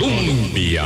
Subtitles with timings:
[0.00, 0.82] Colombia.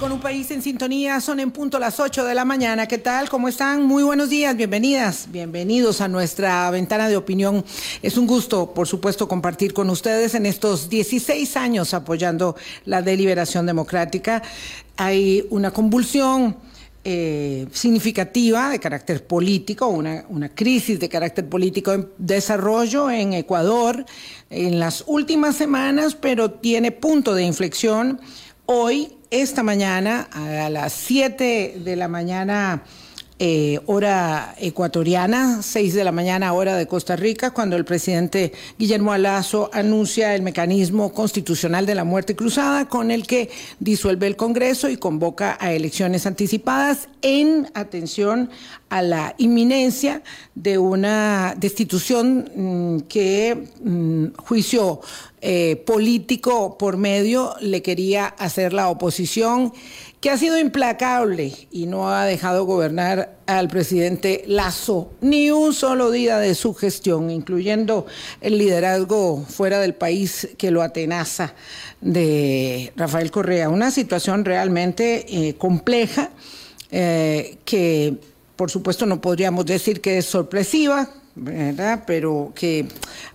[0.00, 2.88] Con un país en sintonía, son en punto las 8 de la mañana.
[2.88, 3.28] ¿Qué tal?
[3.28, 3.82] ¿Cómo están?
[3.82, 7.62] Muy buenos días, bienvenidas, bienvenidos a nuestra ventana de opinión.
[8.00, 12.56] Es un gusto, por supuesto, compartir con ustedes en estos 16 años apoyando
[12.86, 14.42] la deliberación democrática.
[14.96, 16.56] Hay una convulsión
[17.10, 24.04] eh, significativa de carácter político, una, una crisis de carácter político en desarrollo en Ecuador
[24.50, 28.20] en las últimas semanas, pero tiene punto de inflexión
[28.66, 32.82] hoy esta mañana a las 7 de la mañana
[33.40, 39.12] eh, hora ecuatoriana, 6 de la mañana hora de Costa Rica, cuando el presidente Guillermo
[39.12, 44.88] Alazo anuncia el mecanismo constitucional de la muerte cruzada con el que disuelve el Congreso
[44.88, 48.50] y convoca a elecciones anticipadas en atención
[48.88, 50.22] a la inminencia
[50.54, 55.00] de una destitución mm, que mm, juicio
[55.40, 59.72] eh, político por medio le quería hacer la oposición
[60.20, 66.10] que ha sido implacable y no ha dejado gobernar al presidente Lazo ni un solo
[66.10, 68.06] día de su gestión, incluyendo
[68.40, 71.54] el liderazgo fuera del país que lo atenaza
[72.00, 73.68] de Rafael Correa.
[73.68, 76.30] Una situación realmente eh, compleja
[76.90, 78.16] eh, que,
[78.56, 82.02] por supuesto, no podríamos decir que es sorpresiva, ¿verdad?
[82.06, 82.88] Pero que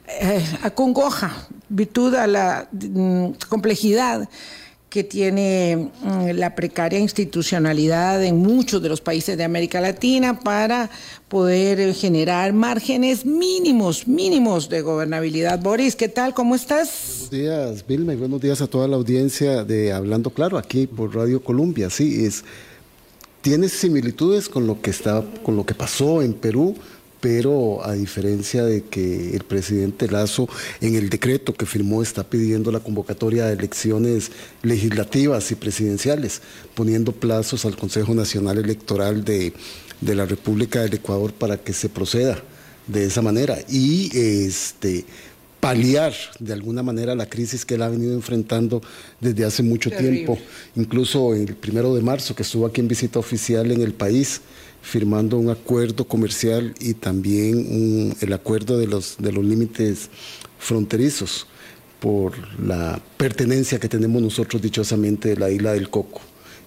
[0.08, 4.28] eh, acongoja, virtud a la mm, complejidad
[4.94, 10.92] que tiene mm, la precaria institucionalidad en muchos de los países de América Latina para
[11.30, 15.58] poder generar márgenes mínimos, mínimos de gobernabilidad.
[15.58, 16.36] Boris, ¿qué tal?
[16.36, 16.90] ¿Cómo estás?
[16.92, 21.16] Buenos días, Vilma, y buenos días a toda la audiencia de Hablando Claro, aquí por
[21.16, 21.90] Radio Colombia.
[21.90, 22.44] Sí, es,
[23.42, 26.76] tiene similitudes con lo que está, con lo que pasó en Perú
[27.24, 30.50] pero a diferencia de que el presidente Lazo
[30.82, 34.30] en el decreto que firmó está pidiendo la convocatoria de elecciones
[34.62, 36.42] legislativas y presidenciales,
[36.76, 39.54] poniendo plazos al Consejo Nacional Electoral de,
[40.02, 42.44] la República del Ecuador para que se proceda
[42.88, 45.06] de esa manera y este
[45.62, 48.82] paliar de alguna manera la crisis que él ha venido enfrentando
[49.22, 50.38] desde hace mucho tiempo,
[50.76, 54.42] incluso el primero de marzo que estuvo aquí en visita oficial en el país,
[54.84, 60.10] firmando un acuerdo comercial y también el acuerdo de los, de los límites
[60.60, 61.48] fronterizos
[62.00, 66.22] por la pertenencia que tenemos nosotros dichosamente de la isla del Coco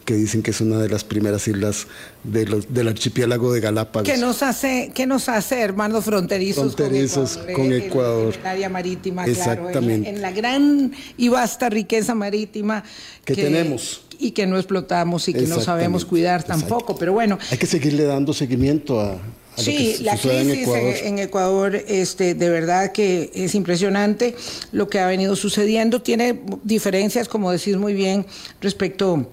[0.07, 1.89] que dicen que es una de las primeras islas
[2.23, 4.09] de los, del archipiélago de Galápagos.
[4.09, 8.33] ¿Qué nos hace, qué nos hace hermanos fronterizos, fronterizos con Ecuador?
[8.35, 10.09] En, el área marítima, Exactamente.
[10.09, 12.85] Claro, en, la gran y vasta riqueza marítima
[13.25, 14.06] que, tenemos.
[14.19, 17.39] Y que no explotamos y que no sabemos cuidar tampoco, pero bueno.
[17.51, 19.19] Hay que seguirle dando seguimiento a,
[19.57, 20.95] sí, la crisis en Ecuador.
[21.03, 24.35] En, Ecuador, este, de verdad que es impresionante
[24.73, 26.03] lo que ha venido sucediendo.
[26.03, 28.27] Tiene diferencias, como decís muy bien,
[28.61, 29.29] respecto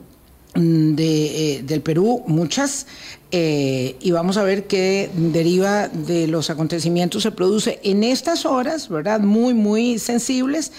[0.56, 2.86] Mm, de, eh, del Perú, muchas,
[3.32, 8.88] eh, y vamos a ver qué deriva de los acontecimientos se produce en estas horas,
[8.88, 9.20] ¿verdad?
[9.20, 10.72] Muy, muy sensibles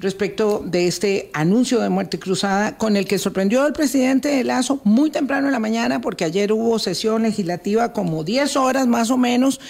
[0.00, 5.10] respecto de este anuncio de muerte cruzada con el que sorprendió al presidente Lazo muy
[5.10, 9.60] temprano en la mañana, porque ayer hubo sesión legislativa como 10 horas más o menos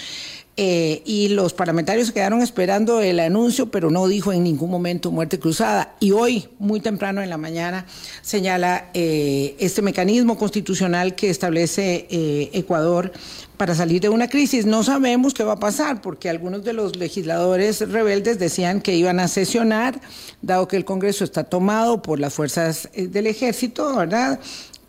[0.57, 5.09] eh, y los parlamentarios se quedaron esperando el anuncio, pero no dijo en ningún momento
[5.09, 5.95] muerte cruzada.
[5.99, 7.85] Y hoy, muy temprano en la mañana,
[8.21, 13.13] señala eh, este mecanismo constitucional que establece eh, Ecuador
[13.55, 14.65] para salir de una crisis.
[14.65, 19.21] No sabemos qué va a pasar, porque algunos de los legisladores rebeldes decían que iban
[19.21, 20.01] a sesionar,
[20.41, 24.39] dado que el Congreso está tomado por las fuerzas del ejército, ¿verdad?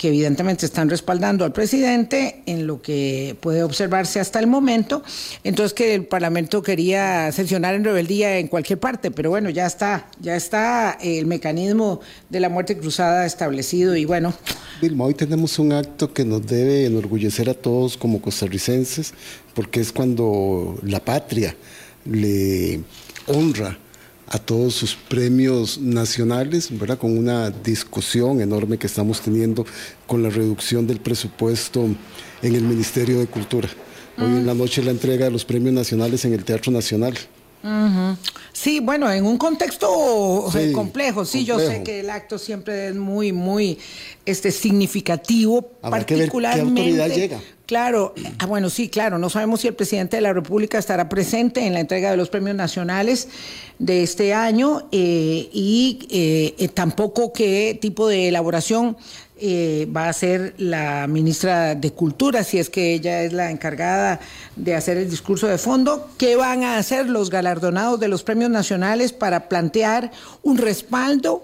[0.02, 5.04] Que evidentemente están respaldando al presidente en lo que puede observarse hasta el momento.
[5.44, 10.08] Entonces que el Parlamento quería sesionar en rebeldía en cualquier parte, pero bueno, ya está,
[10.20, 14.34] ya está el mecanismo de la muerte cruzada establecido y bueno.
[14.80, 19.14] Vilma, hoy tenemos un acto que nos debe enorgullecer a todos como costarricenses,
[19.54, 21.54] porque es cuando la patria
[22.06, 22.80] le
[23.28, 23.78] honra
[24.32, 26.97] a todos sus premios nacionales, ¿verdad?
[26.97, 29.66] Con una discusión enorme que estamos teniendo
[30.06, 31.84] con la reducción del presupuesto
[32.41, 33.68] en el Ministerio de Cultura.
[34.16, 37.15] Hoy en la noche la entrega de los premios nacionales en el Teatro Nacional.
[38.54, 43.33] Sí, bueno, en un contexto complejo, sí, yo sé que el acto siempre es muy,
[43.33, 43.78] muy
[44.24, 47.09] este, significativo, particularmente.
[47.15, 47.39] llega.
[47.72, 51.66] Claro, ah, bueno, sí, claro, no sabemos si el presidente de la República estará presente
[51.66, 53.28] en la entrega de los premios nacionales
[53.78, 58.98] de este año eh, y eh, tampoco qué tipo de elaboración
[59.39, 64.21] eh, va a ser la ministra de Cultura, si es que ella es la encargada
[64.54, 66.10] de hacer el discurso de fondo.
[66.18, 71.42] ¿Qué van a hacer los galardonados de los premios nacionales para plantear un respaldo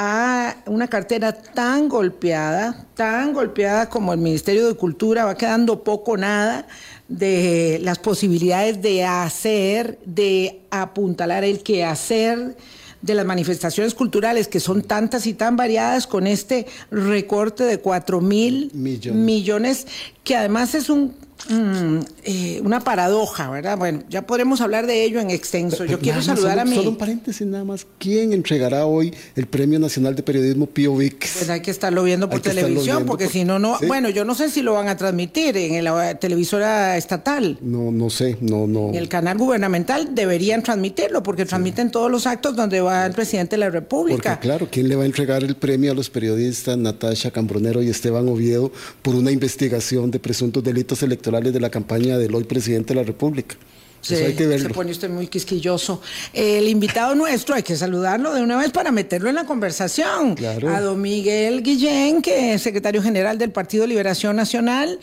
[0.00, 6.16] a una cartera tan golpeada, tan golpeada como el Ministerio de Cultura, va quedando poco
[6.16, 6.68] nada
[7.08, 12.56] de las posibilidades de hacer, de apuntalar el quehacer
[13.02, 18.20] de las manifestaciones culturales, que son tantas y tan variadas, con este recorte de 4
[18.20, 19.88] mil millones,
[20.22, 21.12] que además es un
[21.48, 23.78] Mm, eh, una paradoja, ¿verdad?
[23.78, 25.84] Bueno, ya podremos hablar de ello en extenso.
[25.86, 26.76] Yo quiero saludar a mi...
[26.76, 27.86] Solo un paréntesis nada más.
[27.98, 31.36] ¿Quién entregará hoy el Premio Nacional de Periodismo Pío Vix?
[31.38, 33.78] Pues hay que estarlo viendo por televisión, porque si no, no...
[33.86, 37.58] Bueno, yo no sé si lo van a transmitir en la televisora estatal.
[37.62, 38.90] No, no sé, no, no.
[38.90, 43.56] En el canal gubernamental deberían transmitirlo, porque transmiten todos los actos donde va el presidente
[43.56, 44.34] de la República.
[44.34, 47.88] Porque claro, ¿quién le va a entregar el premio a los periodistas Natasha Cambronero y
[47.88, 51.37] Esteban Oviedo por una investigación de presuntos delitos electorales?
[51.40, 53.56] De la campaña del hoy presidente de la República.
[54.00, 54.68] Sí, hay que verlo.
[54.68, 56.00] Se pone usted muy quisquilloso.
[56.32, 60.36] El invitado nuestro, hay que saludarlo de una vez para meterlo en la conversación.
[60.68, 64.98] A don Miguel Guillén, que es secretario general del Partido Liberación Nacional.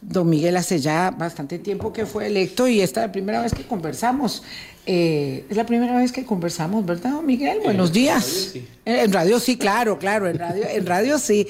[0.00, 3.52] Don Miguel hace ya bastante tiempo que fue electo y esta es la primera vez
[3.52, 4.42] que conversamos.
[4.88, 7.58] Eh, es la primera vez que conversamos, ¿verdad, Miguel?
[7.64, 8.54] Buenos días.
[8.84, 11.48] En radio sí, claro, claro, en radio, en radio sí.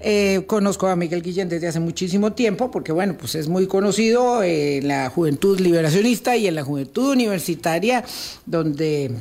[0.00, 4.42] Eh, conozco a Miguel Guillén desde hace muchísimo tiempo, porque bueno, pues es muy conocido
[4.42, 8.04] en la juventud liberacionista y en la juventud universitaria,
[8.46, 9.12] donde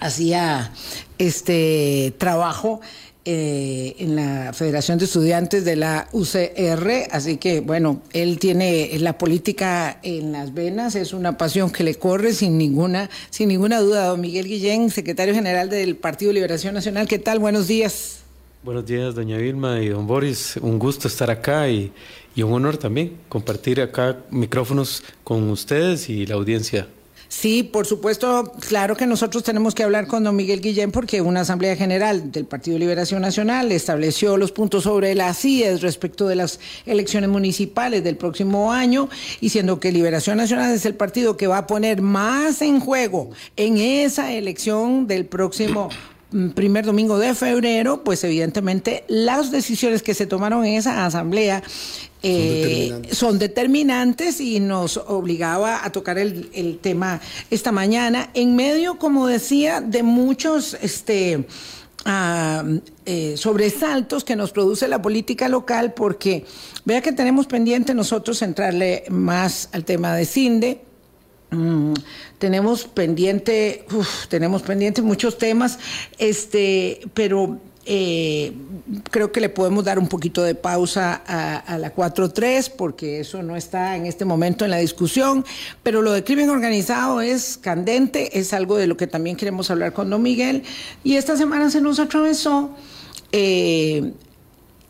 [0.00, 0.72] hacía
[1.18, 2.80] este trabajo
[3.28, 9.18] eh, en la Federación de Estudiantes de la UCR, así que bueno, él tiene la
[9.18, 14.06] política en las venas, es una pasión que le corre sin ninguna, sin ninguna duda.
[14.06, 17.40] Don Miguel Guillén, secretario general del Partido Liberación Nacional, ¿qué tal?
[17.40, 18.20] Buenos días.
[18.62, 20.56] Buenos días, doña Vilma y don Boris.
[20.62, 21.92] Un gusto estar acá y,
[22.36, 26.86] y un honor también compartir acá micrófonos con ustedes y la audiencia
[27.28, 31.40] Sí, por supuesto, claro que nosotros tenemos que hablar con don Miguel Guillén porque una
[31.40, 36.60] Asamblea General del Partido Liberación Nacional estableció los puntos sobre las CIES respecto de las
[36.86, 39.08] elecciones municipales del próximo año,
[39.40, 43.30] y siendo que Liberación Nacional es el partido que va a poner más en juego
[43.56, 45.88] en esa elección del próximo
[46.54, 51.62] primer domingo de febrero, pues evidentemente las decisiones que se tomaron en esa asamblea
[52.22, 54.40] eh, son, determinantes.
[54.40, 57.20] y nos obligaba a tocar el, tema
[57.50, 61.46] esta mañana en medio, como decía, de muchos este,
[63.06, 66.44] eh, sobresaltos que nos produce la política local, porque
[66.84, 70.80] vea que tenemos pendiente nosotros entrarle más al tema de CINDE.
[71.50, 71.94] Mm,
[72.38, 73.86] tenemos pendiente,
[74.28, 75.78] tenemos pendiente muchos temas,
[76.18, 78.52] este, pero eh,
[79.12, 83.54] creo que le podemos dar un poquito de pausa a, la 4.3 porque eso no
[83.54, 85.44] está en este momento en la discusión,
[85.84, 89.92] pero lo de crimen organizado es candente, es algo de lo que también queremos hablar
[89.92, 90.64] con don Miguel
[91.04, 92.70] y esta semana se nos atravesó
[93.30, 94.12] eh,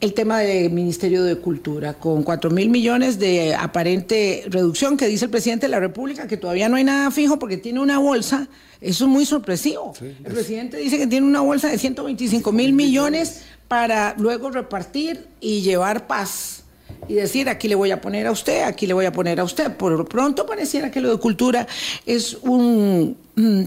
[0.01, 5.25] el tema del Ministerio de Cultura, con 4 mil millones de aparente reducción que dice
[5.25, 8.49] el presidente de la República, que todavía no hay nada fijo porque tiene una bolsa.
[8.81, 9.95] Eso es muy sorpresivo.
[10.01, 15.63] el presidente dice que tiene una bolsa de 125 mil millones para luego repartir y
[15.63, 16.63] llevar paz.
[17.09, 19.45] Y decir, aquí le voy a poner a usted, aquí le voy a poner a
[19.45, 19.77] usted.
[19.77, 21.67] Por lo pronto pareciera que lo de cultura
[22.05, 23.17] es un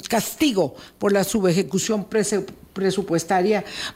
[0.07, 2.68] castigo por la subejecución presupuestaria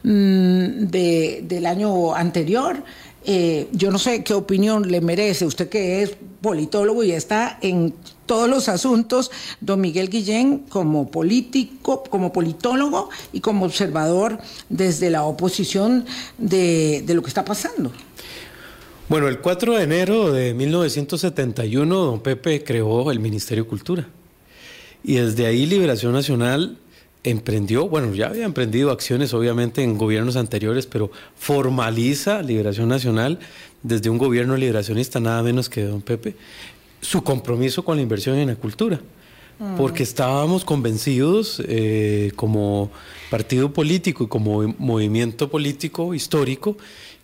[0.03, 2.83] mm, de, del año anterior.
[3.25, 7.93] Eh, yo no sé qué opinión le merece usted que es politólogo y está en
[8.25, 9.31] todos los asuntos,
[9.61, 16.05] don Miguel Guillén como político, como politólogo y como observador desde la oposición
[16.37, 17.91] de, de lo que está pasando.
[19.07, 24.07] Bueno, el 4 de enero de 1971, don Pepe creó el Ministerio de Cultura.
[25.03, 26.77] Y desde ahí Liberación Nacional
[27.23, 33.39] emprendió, bueno, ya había emprendido acciones obviamente en gobiernos anteriores, pero formaliza Liberación Nacional
[33.81, 36.35] desde un gobierno liberacionista, nada menos que don Pepe,
[37.01, 38.99] su compromiso con la inversión en la cultura.
[39.59, 39.75] Mm.
[39.77, 42.91] Porque estábamos convencidos eh, como
[43.29, 46.77] partido político y como movimiento político histórico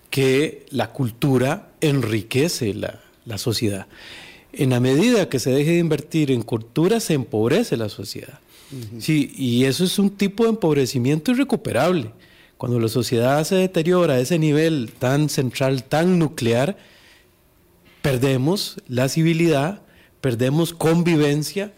[0.10, 3.88] que la cultura enriquece la, la sociedad.
[4.54, 8.40] En la medida que se deje de invertir en cultura, se empobrece la sociedad.
[9.00, 12.12] Sí, y eso es un tipo de empobrecimiento irrecuperable.
[12.58, 16.78] Cuando la sociedad se deteriora a ese nivel tan central, tan nuclear,
[18.02, 19.82] perdemos la civilidad,
[20.22, 21.74] perdemos convivencia,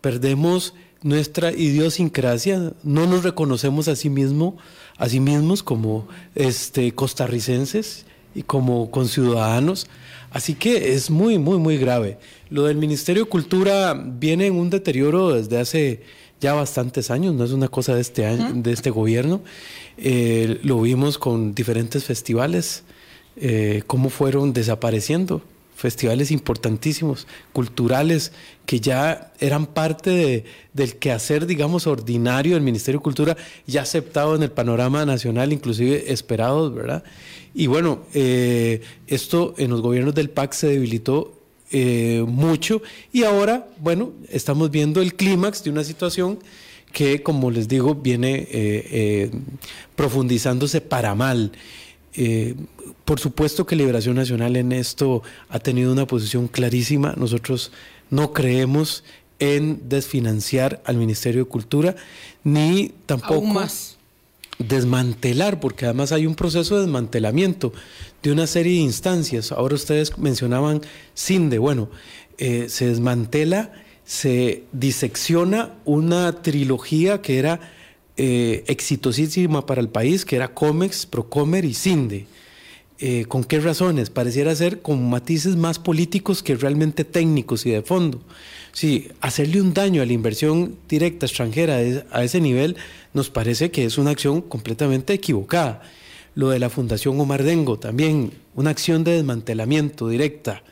[0.00, 4.58] perdemos nuestra idiosincrasia, no nos reconocemos a sí, mismo,
[4.96, 8.04] a sí mismos como este, costarricenses
[8.34, 9.86] y como conciudadanos.
[10.30, 12.18] Así que es muy, muy, muy grave.
[12.50, 16.02] Lo del Ministerio de Cultura viene en un deterioro desde hace
[16.40, 19.40] ya bastantes años, no es una cosa de este año, de este gobierno.
[19.96, 22.84] Eh, lo vimos con diferentes festivales,
[23.36, 25.42] eh, cómo fueron desapareciendo
[25.78, 28.32] festivales importantísimos, culturales,
[28.66, 34.34] que ya eran parte de, del quehacer, digamos, ordinario del Ministerio de Cultura, ya aceptado
[34.34, 37.04] en el panorama nacional, inclusive esperados, ¿verdad?
[37.54, 41.37] Y bueno, eh, esto en los gobiernos del PAC se debilitó
[41.70, 42.82] eh, mucho
[43.12, 46.38] y ahora, bueno, estamos viendo el clímax de una situación
[46.92, 49.30] que, como les digo, viene eh,
[49.94, 51.52] profundizándose para mal.
[52.14, 52.54] Eh,
[53.04, 57.14] por supuesto que Liberación Nacional en esto ha tenido una posición clarísima.
[57.16, 57.70] Nosotros
[58.10, 59.04] no creemos
[59.38, 61.96] en desfinanciar al Ministerio de Cultura,
[62.42, 63.46] ni tampoco
[64.58, 67.72] desmantelar, porque además hay un proceso de desmantelamiento
[68.22, 69.52] de una serie de instancias.
[69.52, 70.82] Ahora ustedes mencionaban
[71.16, 71.88] CINDE, bueno,
[72.38, 73.72] eh, se desmantela,
[74.04, 77.60] se disecciona una trilogía que era
[78.16, 82.26] eh, exitosísima para el país, que era COMEX, Procomer y CINDE.
[83.00, 84.10] Eh, ¿Con qué razones?
[84.10, 88.20] Pareciera ser con matices más políticos que realmente técnicos y de fondo.
[88.72, 91.76] Sí, hacerle un daño a la inversión directa extranjera
[92.10, 92.76] a ese nivel
[93.14, 95.82] nos parece que es una acción completamente equivocada.
[96.34, 100.62] Lo de la Fundación Omar Dengo también, una acción de desmantelamiento directa,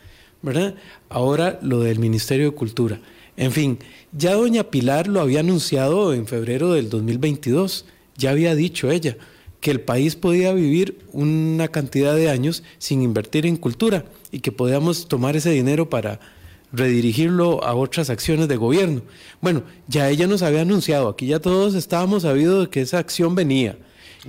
[0.43, 0.77] ¿verdad?
[1.09, 3.01] Ahora lo del Ministerio de Cultura.
[3.37, 3.79] En fin,
[4.13, 7.85] ya doña Pilar lo había anunciado en febrero del 2022,
[8.17, 9.17] ya había dicho ella
[9.61, 14.53] que el país podía vivir una cantidad de años sin invertir en cultura y que
[14.53, 16.21] podíamos tomar ese dinero para
[16.77, 19.03] redirigirlo a otras acciones de gobierno.
[19.41, 23.35] Bueno, ya ella nos había anunciado, aquí ya todos estábamos sabidos de que esa acción
[23.35, 23.77] venía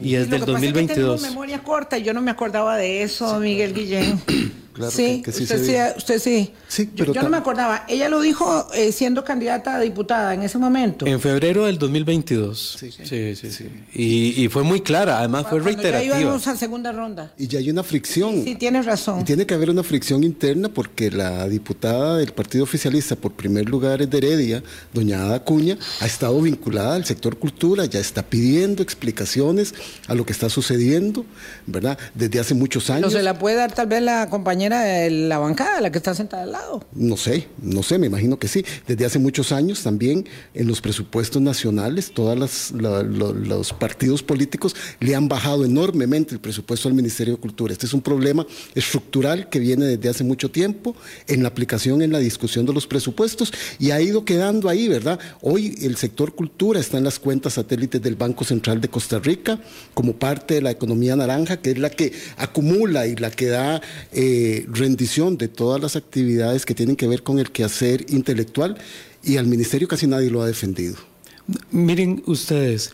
[0.02, 1.22] y desde el 2022.
[1.22, 4.22] Pasa memoria corta y yo no me acordaba de eso, Miguel Guillén.
[4.90, 6.54] sí, usted, sí usted sí.
[6.96, 7.86] yo, no me acordaba.
[7.88, 11.06] Ella lo dijo eh, siendo candidata a diputada en ese momento.
[11.06, 12.78] En febrero del 2022.
[12.80, 13.70] Sí, sí, sí.
[13.94, 16.16] Y, fue muy clara, además fue reiterativa.
[16.16, 17.34] Ya íbamos a segunda ronda.
[17.38, 18.44] Y ya hay una fricción.
[18.44, 19.22] Sí, tienes razón.
[19.22, 23.68] Y tiene que haber una fricción interna porque la diputada del Partido Oficialista, por primer
[23.68, 28.24] lugar es de Heredia, doña Ada Cuña, ha estado vinculada al sector cultura, ya está
[28.24, 29.74] pidiendo explicaciones
[30.08, 31.26] a lo que está sucediendo,
[31.66, 31.98] ¿verdad?
[32.14, 33.12] Desde hace muchos años.
[33.12, 36.14] No se la puede dar tal vez la compañera de la bancada, la que está
[36.14, 36.84] sentada al lado.
[36.94, 38.66] No sé, no sé, me imagino que sí.
[38.88, 45.28] Desde hace muchos años también en los presupuestos nacionales, todos los partidos políticos le han
[45.28, 47.74] bajado enormemente el presupuesto al Ministerio de Cultura.
[47.74, 48.46] Este es un problema
[48.76, 50.96] estructural que viene desde hace mucho tiempo
[51.28, 55.20] en la aplicación, en la discusión de los presupuestos y ha ido quedando ahí, ¿verdad?
[55.42, 59.60] Hoy el sector cultura está en las cuentas satélites del Banco Central de Costa Rica
[59.94, 63.82] como parte de la economía naranja, que es la que acumula y la que da...
[64.12, 68.78] Eh, rendición de todas las actividades que tienen que ver con el quehacer intelectual
[69.24, 70.96] y al ministerio casi nadie lo ha defendido.
[71.72, 72.94] Miren ustedes.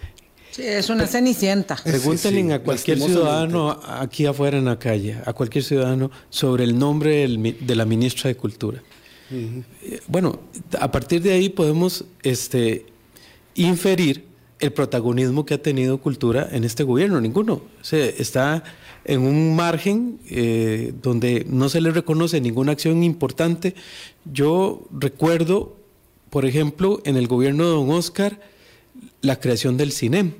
[0.51, 1.75] Sí, es una cenicienta.
[1.83, 7.27] Pregúntenle a cualquier ciudadano aquí afuera en la calle, a cualquier ciudadano, sobre el nombre
[7.27, 8.83] de la ministra de Cultura.
[9.31, 10.41] Eh, bueno,
[10.79, 12.85] a partir de ahí podemos este,
[13.55, 14.25] inferir
[14.63, 17.19] el protagonismo que ha tenido cultura en este gobierno.
[17.19, 17.61] Ninguno.
[17.91, 18.63] está
[19.03, 23.75] en un margen eh, donde no se le reconoce ninguna acción importante.
[24.23, 25.75] Yo recuerdo,
[26.29, 28.39] por ejemplo, en el gobierno de don Oscar,
[29.21, 30.31] la creación del CINEM.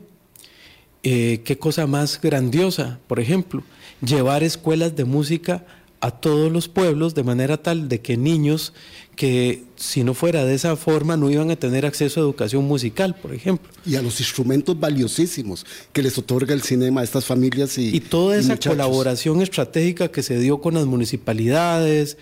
[1.04, 3.62] Eh, qué cosa más grandiosa, por ejemplo,
[4.02, 5.66] llevar escuelas de música
[6.04, 8.74] a todos los pueblos de manera tal de que niños
[9.16, 13.16] que si no fuera de esa forma no iban a tener acceso a educación musical,
[13.16, 13.72] por ejemplo.
[13.86, 17.96] Y a los instrumentos valiosísimos que les otorga el cinema a estas familias y...
[17.96, 22.18] Y toda esa colaboración estratégica que se dio con las municipalidades.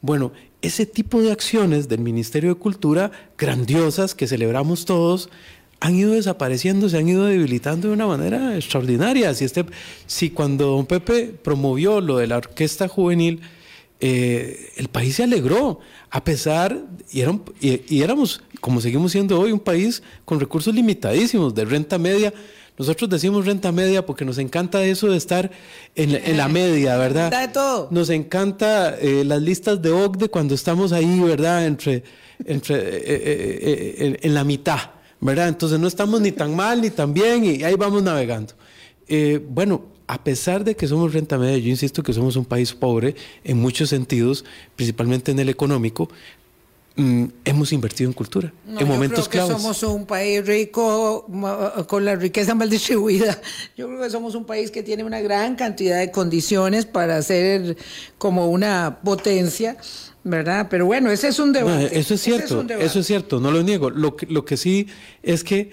[0.00, 5.30] Bueno, ese tipo de acciones del Ministerio de Cultura, grandiosas, que celebramos todos,
[5.80, 9.32] han ido desapareciendo, se han ido debilitando de una manera extraordinaria.
[9.34, 9.64] Si, este,
[10.06, 13.40] si cuando don Pepe promovió lo de la orquesta juvenil,
[13.98, 16.78] eh, el país se alegró, a pesar,
[17.10, 17.22] y,
[17.94, 22.32] y, éramos, como seguimos siendo hoy, un país con recursos limitadísimos de renta media.
[22.78, 25.50] Nosotros decimos renta media porque nos encanta eso de estar
[25.94, 27.30] en, la media, ¿verdad?
[27.40, 27.88] De todo.
[27.90, 31.66] Nos encanta eh, las listas de OCDE cuando estamos ahí, ¿verdad?
[31.66, 32.04] Entre,
[32.44, 34.99] entre eh, en la mitad.
[35.20, 35.48] ¿Verdad?
[35.48, 38.54] Entonces no estamos ni tan mal ni tan bien y ahí vamos navegando.
[39.08, 42.72] Eh, bueno, a pesar de que somos renta media, yo insisto que somos un país
[42.72, 46.08] pobre en muchos sentidos, principalmente en el económico,
[47.00, 51.26] mm, hemos invertido en cultura en momentos yo creo que Somos un país rico
[51.86, 53.38] con la riqueza mal distribuida.
[53.76, 57.76] Yo creo que somos un país que tiene una gran cantidad de condiciones para ser
[58.18, 59.76] como una potencia.
[60.22, 60.66] ¿Verdad?
[60.68, 61.98] Pero bueno, ese es un debate.
[61.98, 63.88] eso es cierto, eso es cierto, no lo niego.
[63.88, 64.86] Lo que, lo que sí
[65.22, 65.70] es que,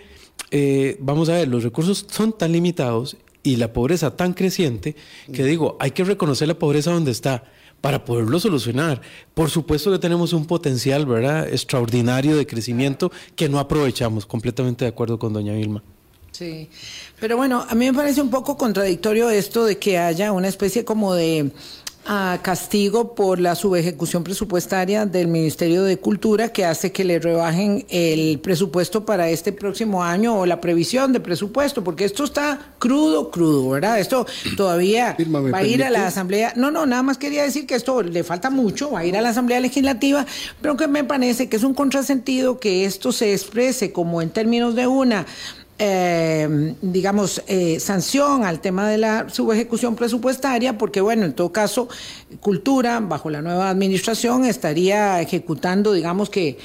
[0.51, 4.95] eh, vamos a ver, los recursos son tan limitados y la pobreza tan creciente
[5.33, 7.43] que digo, hay que reconocer la pobreza donde está
[7.81, 9.01] para poderlo solucionar.
[9.33, 14.25] Por supuesto que tenemos un potencial, ¿verdad?, extraordinario de crecimiento que no aprovechamos.
[14.25, 15.83] Completamente de acuerdo con doña Vilma.
[16.31, 16.69] Sí,
[17.19, 20.85] pero bueno, a mí me parece un poco contradictorio esto de que haya una especie
[20.85, 21.51] como de
[22.07, 27.85] a castigo por la subejecución presupuestaria del Ministerio de Cultura que hace que le rebajen
[27.89, 33.29] el presupuesto para este próximo año o la previsión de presupuesto, porque esto está crudo,
[33.29, 33.99] crudo, ¿verdad?
[33.99, 35.17] Esto todavía
[35.53, 36.53] va a ir a la Asamblea.
[36.55, 39.21] No, no, nada más quería decir que esto le falta mucho, va a ir a
[39.21, 40.25] la Asamblea Legislativa,
[40.61, 44.75] pero que me parece que es un contrasentido que esto se exprese como en términos
[44.75, 45.25] de una
[45.79, 51.87] eh, digamos, eh, sanción al tema de la subejecución presupuestaria, porque, bueno, en todo caso,
[52.39, 56.57] Cultura, bajo la nueva administración, estaría ejecutando, digamos que,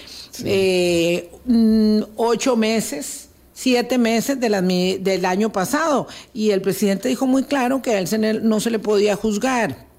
[0.44, 6.08] eh, mm, ocho meses siete meses de la, del año pasado.
[6.34, 9.91] Y el presidente dijo muy claro que a él no se le podía juzgar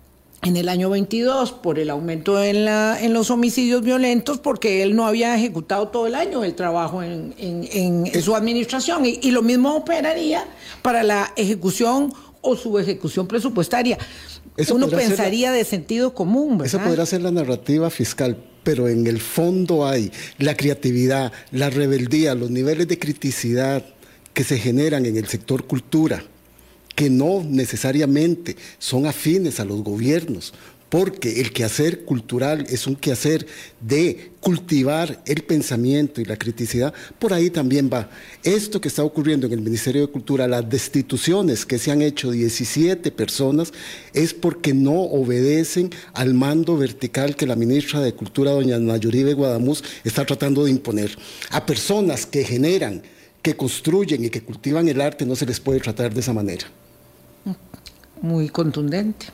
[0.43, 4.95] en el año 22 por el aumento en, la, en los homicidios violentos porque él
[4.95, 9.75] no había ejecutado todo el año el trabajo en, en, su administración y, lo mismo
[9.75, 10.45] operaría
[10.81, 13.97] para la ejecución o su ejecución presupuestaria.
[14.69, 16.57] Uno pensaría de sentido común.
[16.59, 16.67] ¿verdad?
[16.67, 22.35] Esa podría ser la narrativa fiscal, pero en el fondo hay la creatividad, la rebeldía,
[22.35, 23.83] los niveles de criticidad
[24.33, 26.23] que se generan en el sector cultura
[26.95, 30.53] que no necesariamente son afines a los gobiernos,
[30.93, 33.47] porque el quehacer cultural es un quehacer
[33.81, 38.11] de cultivar el pensamiento y la criticidad, por ahí también va.
[38.43, 42.29] Esto que está ocurriendo en el Ministerio de Cultura, las destituciones que se han hecho
[42.29, 43.73] 17 personas,
[44.13, 49.83] es porque no obedecen al mando vertical que la ministra de Cultura, doña Nayuribe Guadamuz,
[50.03, 51.17] está tratando de imponer.
[51.49, 53.01] A personas que generan,
[53.41, 56.67] que construyen y que cultivan el arte, no se les puede tratar de esa manera
[58.23, 59.27] muy contundente.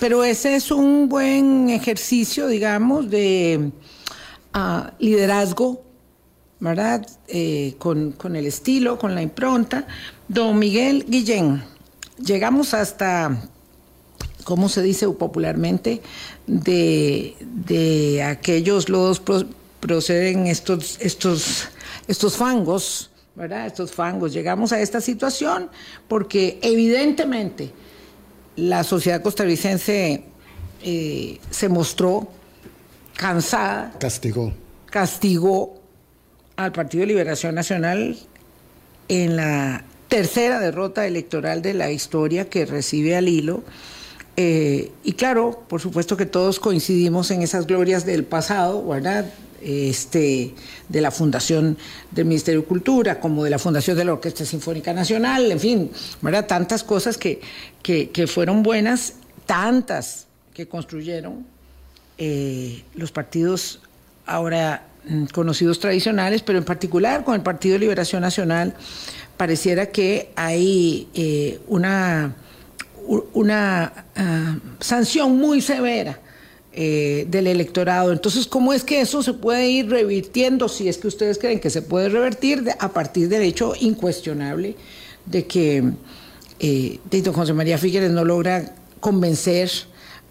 [0.00, 3.70] Pero ese es un buen ejercicio, digamos, de
[4.52, 5.84] ah, liderazgo,
[6.58, 7.06] ¿verdad?
[7.28, 9.86] Eh, con, el estilo, con la impronta.
[10.26, 11.62] Don Miguel Guillén,
[12.18, 13.40] llegamos hasta,
[14.42, 16.02] ¿cómo se dice popularmente?
[16.48, 19.22] De, de aquellos lodos
[19.78, 21.68] proceden estos, estos,
[22.08, 23.68] estos fangos, ¿verdad?
[23.68, 24.32] Estos fangos.
[24.32, 25.70] Llegamos a esta situación
[26.08, 27.72] porque evidentemente
[28.56, 30.24] la sociedad costarricense
[30.82, 32.28] eh, se mostró
[33.16, 33.92] cansada.
[33.98, 34.52] Castigó.
[34.86, 35.80] Castigó
[36.56, 38.18] al Partido de Liberación Nacional
[39.08, 43.64] en la tercera derrota electoral de la historia que recibe al hilo.
[44.36, 49.26] Eh, y claro, por supuesto que todos coincidimos en esas glorias del pasado, ¿verdad?
[49.66, 50.54] Este,
[50.90, 51.78] de la fundación
[52.10, 55.90] del Ministerio de Cultura, como de la fundación de la Orquesta Sinfónica Nacional, en fin,
[56.20, 56.46] ¿verdad?
[56.46, 57.40] tantas cosas que,
[57.82, 59.14] que, fueron buenas,
[59.46, 61.46] tantas que construyeron
[62.18, 63.80] eh, los partidos
[64.26, 68.74] ahora mm, conocidos tradicionales, pero en particular con el Partido de Liberación Nacional,
[69.38, 72.36] pareciera que hay eh, una,
[73.32, 76.18] una ah, sanción muy severa
[76.76, 78.10] eh, del electorado.
[78.12, 81.70] Entonces, ¿cómo es que eso se puede ir revirtiendo, si es que ustedes creen que
[81.70, 84.74] se puede revertir a partir del hecho incuestionable
[85.26, 85.84] de que
[86.58, 86.98] eh,
[87.32, 89.70] José María Figueres no logra convencer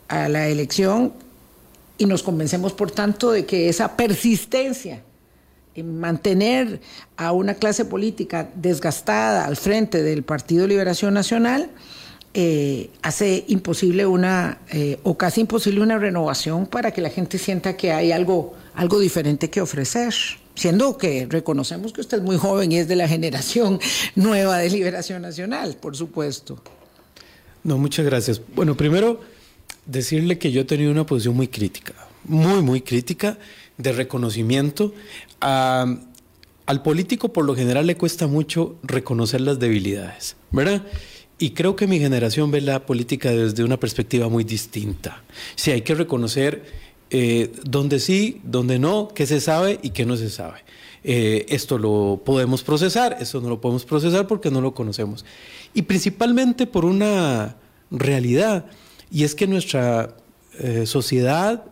[0.08, 1.14] a la elección
[1.98, 5.02] y nos convencemos, por tanto, de que esa persistencia
[5.76, 6.82] en mantener
[7.18, 11.72] a una clase política desgastada al frente del Partido Liberación Nacional,
[12.36, 17.78] eh, hace imposible una, eh, o casi imposible una renovación para que la gente sienta
[17.78, 20.14] que hay algo, algo diferente que ofrecer.
[20.56, 23.80] Siendo que reconocemos que usted es muy joven y es de la generación
[24.16, 26.60] nueva de Liberación Nacional, por supuesto.
[27.64, 28.42] No, muchas gracias.
[28.56, 29.22] Bueno, primero,
[29.86, 31.94] decirle que yo he tenido una posición muy crítica,
[32.24, 33.38] muy, muy crítica,
[33.78, 34.94] de reconocimiento.
[35.40, 40.84] al político, por lo general, le cuesta mucho reconocer las debilidades, ¿verdad?
[41.44, 45.24] Y creo que mi generación ve la política desde una perspectiva muy distinta.
[45.56, 46.64] Sí, hay que reconocer
[47.10, 50.60] eh, dónde sí, dónde no, qué se sabe y qué no se sabe.
[51.04, 55.26] Eh, esto lo podemos procesar, esto no lo podemos procesar porque no lo conocemos.
[55.74, 57.58] Y principalmente por una
[57.92, 58.68] realidad,
[59.12, 60.16] y es que nuestra
[60.60, 61.66] eh, sociedad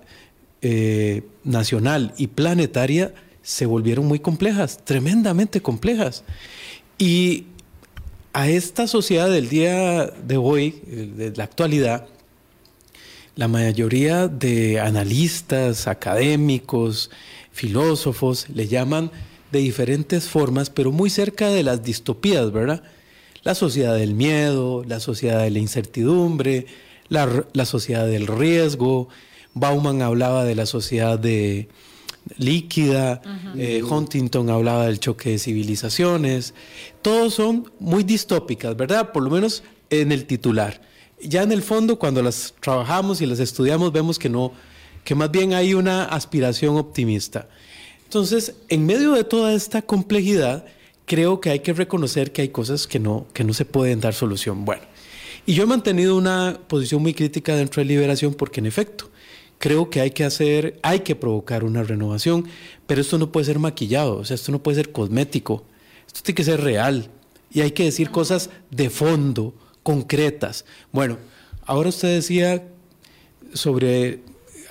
[0.62, 6.26] eh, nacional y planetaria se volvieron muy complejas, tremendamente complejas.
[6.98, 7.46] Y
[8.34, 12.08] a esta sociedad del día de hoy, de la actualidad,
[13.36, 17.10] la mayoría de analistas, académicos,
[17.52, 19.12] filósofos le llaman
[19.52, 22.84] de diferentes formas, pero muy cerca de las distopías, ¿verdad?
[23.44, 26.68] La sociedad del miedo, la sociedad de la incertidumbre,
[27.10, 29.10] la, sociedad del riesgo.
[29.54, 31.68] Bauman hablaba de la sociedad de,
[32.38, 33.22] líquida,
[33.56, 36.54] eh, Huntington hablaba del choque de civilizaciones,
[37.02, 39.12] todos son muy distópicas, ¿verdad?
[39.12, 40.82] Por lo menos en el titular.
[41.22, 44.52] Ya en el fondo, cuando las trabajamos y las estudiamos, vemos que no,
[45.04, 47.48] que más bien hay una aspiración optimista.
[48.06, 50.66] Entonces, en medio de toda esta complejidad,
[51.06, 54.14] creo que hay que reconocer que hay cosas que no, que no se pueden dar
[54.14, 54.66] solución.
[54.66, 54.84] Bueno,
[55.46, 59.11] y yo he mantenido una posición muy crítica dentro de Liberación porque, en efecto,
[59.62, 62.48] creo que hay que hacer, hay que provocar una renovación,
[62.88, 65.64] pero esto no puede ser maquillado, o sea, esto no puede ser cosmético,
[66.08, 67.12] esto tiene que ser real
[67.54, 70.66] y hay que decir cosas de fondo, concretas.
[70.92, 71.20] Bueno,
[71.68, 72.68] ahora usted decía
[73.54, 74.22] sobre,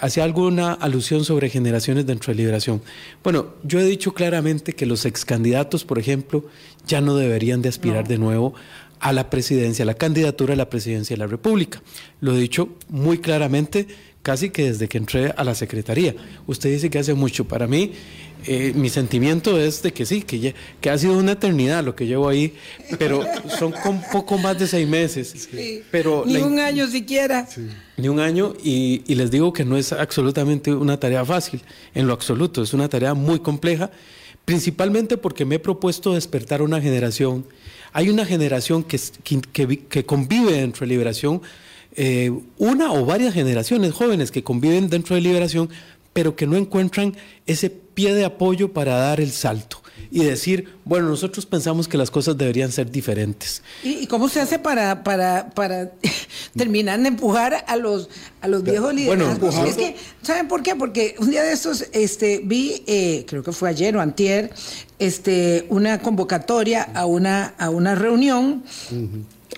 [0.01, 2.83] hacía alguna alusión sobre generaciones dentro de Liberación.
[3.23, 6.47] Bueno, yo he dicho claramente que los ex candidatos, por ejemplo,
[6.89, 8.55] ya no deberían de aspirar de nuevo
[8.99, 11.81] a la presidencia, a la candidatura a la presidencia de la República.
[12.21, 13.87] Lo he dicho muy claramente
[14.23, 16.15] casi que desde que entré a la Secretaría.
[16.47, 17.45] Usted dice que hace mucho.
[17.47, 17.93] Para mí,
[18.47, 22.07] eh, mi sentimiento es de que sí, que, que ha sido una eternidad lo que
[22.07, 22.55] llevo ahí,
[22.99, 23.25] pero
[23.59, 25.49] son con poco más de seis meses.
[25.91, 27.49] Pero ni un año siquiera.
[27.97, 31.63] Ni un año, y, y les digo que no es absolutamente una tarea fácil,
[31.95, 33.91] en lo absoluto, es una tarea muy compleja,
[34.45, 37.47] principalmente porque me he propuesto despertar una generación.
[37.93, 38.99] Hay una generación que,
[39.53, 41.43] que, que convive dentro de liberación
[41.97, 45.69] eh, una o varias generaciones jóvenes que conviven dentro de Liberación,
[46.13, 51.09] pero que no encuentran ese pie de apoyo para dar el salto y decir, bueno,
[51.09, 53.63] nosotros pensamos que las cosas deberían ser diferentes.
[53.85, 55.93] ¿Y, cómo se hace para, para, para
[56.57, 58.09] terminar de empujar a los,
[58.41, 59.39] a los viejos líderes?
[59.39, 60.75] Bueno, es que, ¿saben por qué?
[60.75, 64.51] Porque un día de estos este, vi, eh, creo que fue ayer o antier,
[64.99, 68.65] este, una convocatoria a una, a una reunión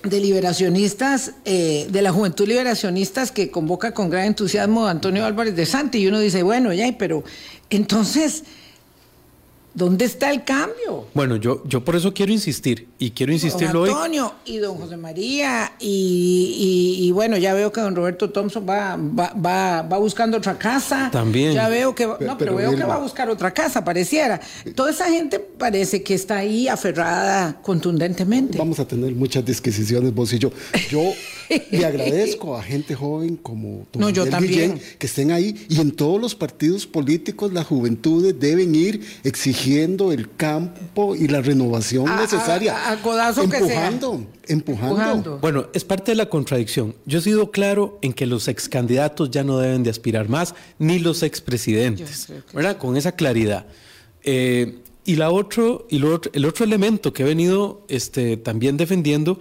[0.03, 5.65] de liberacionistas, eh, de la juventud liberacionistas que convoca con gran entusiasmo Antonio Álvarez de
[5.65, 5.99] Santi.
[5.99, 7.23] Y uno dice, bueno, ya, pero
[7.69, 8.43] entonces
[9.73, 11.07] ¿Dónde está el cambio?
[11.15, 14.97] Bueno, yo, yo por eso quiero insistir y quiero insistirlo don Antonio y don José
[14.97, 21.09] María y, bueno, ya veo que don Roberto Thompson va, va, va, buscando otra casa.
[21.11, 21.53] También.
[21.53, 24.39] Ya veo que, no, pero, veo que va a buscar otra casa, pareciera.
[24.75, 28.59] Toda esa gente parece que está ahí aferrada contundentemente.
[28.59, 30.51] Vamos a tener muchas disquisiciones vos y yo.
[30.91, 31.13] Yo
[31.71, 36.19] le agradezco a gente joven como don no, yo que estén ahí y en todos
[36.19, 42.91] los partidos políticos las juventudes deben ir exigiendo el campo y la renovación necesaria.
[42.91, 46.95] A, codazo empujando, que empujando, Bueno, es parte de la contradicción.
[47.05, 50.55] Yo he sido claro en que los ex candidatos ya no deben de aspirar más,
[50.79, 52.77] ni los expresidentes, ¿verdad?
[52.77, 53.65] Con esa claridad.
[54.23, 59.39] Eh, y la otro, y lo el otro elemento que he venido este, también defendiendo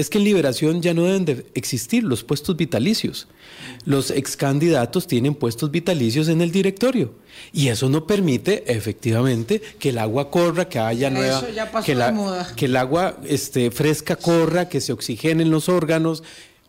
[0.00, 3.28] es que en liberación ya no deben de existir los puestos vitalicios.
[3.84, 7.14] Los ex candidatos tienen puestos vitalicios en el directorio
[7.52, 11.44] y eso no permite efectivamente que el agua corra, que haya nueva,
[11.84, 11.96] que,
[12.56, 16.22] que, el agua este, fresca corra, que se oxigenen los órganos.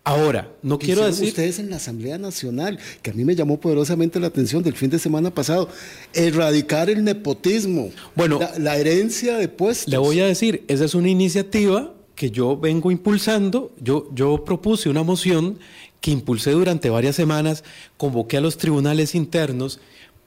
[0.03, 1.27] Ahora, no quiero decir.
[1.27, 4.89] Ustedes en la Asamblea Nacional, que a mí me llamó poderosamente la atención del fin
[4.89, 5.69] de semana pasado,
[6.13, 9.87] erradicar el nepotismo, bueno, la, la herencia de puestos.
[9.87, 13.71] Le voy a decir, esa es una iniciativa que yo vengo impulsando.
[13.79, 15.57] Yo, yo propuse una moción
[16.01, 17.63] que impulsé durante varias semanas,
[17.97, 19.79] convoqué a los tribunales internos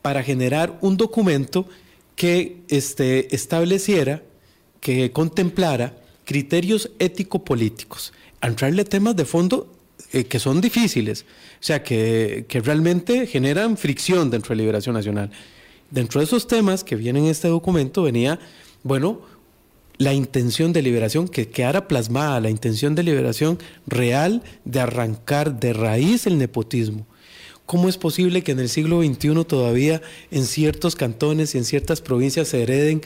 [0.02, 1.68] para generar un documento
[2.16, 4.24] que este, estableciera,
[4.80, 9.72] que contemplara criterios ético-políticos, entrarle temas de fondo
[10.12, 15.30] eh, que son difíciles, o sea, que, que realmente generan fricción dentro de Liberación Nacional.
[15.92, 18.40] Dentro de esos temas que vienen en este documento venía,
[18.82, 19.20] bueno,
[19.96, 25.72] la intención de liberación, que quedara plasmada la intención de liberación real de arrancar de
[25.72, 27.06] raíz el nepotismo.
[27.66, 32.02] ¿Cómo es posible que en el siglo XXI todavía en ciertos cantones y en ciertas
[32.02, 33.00] provincias se hereden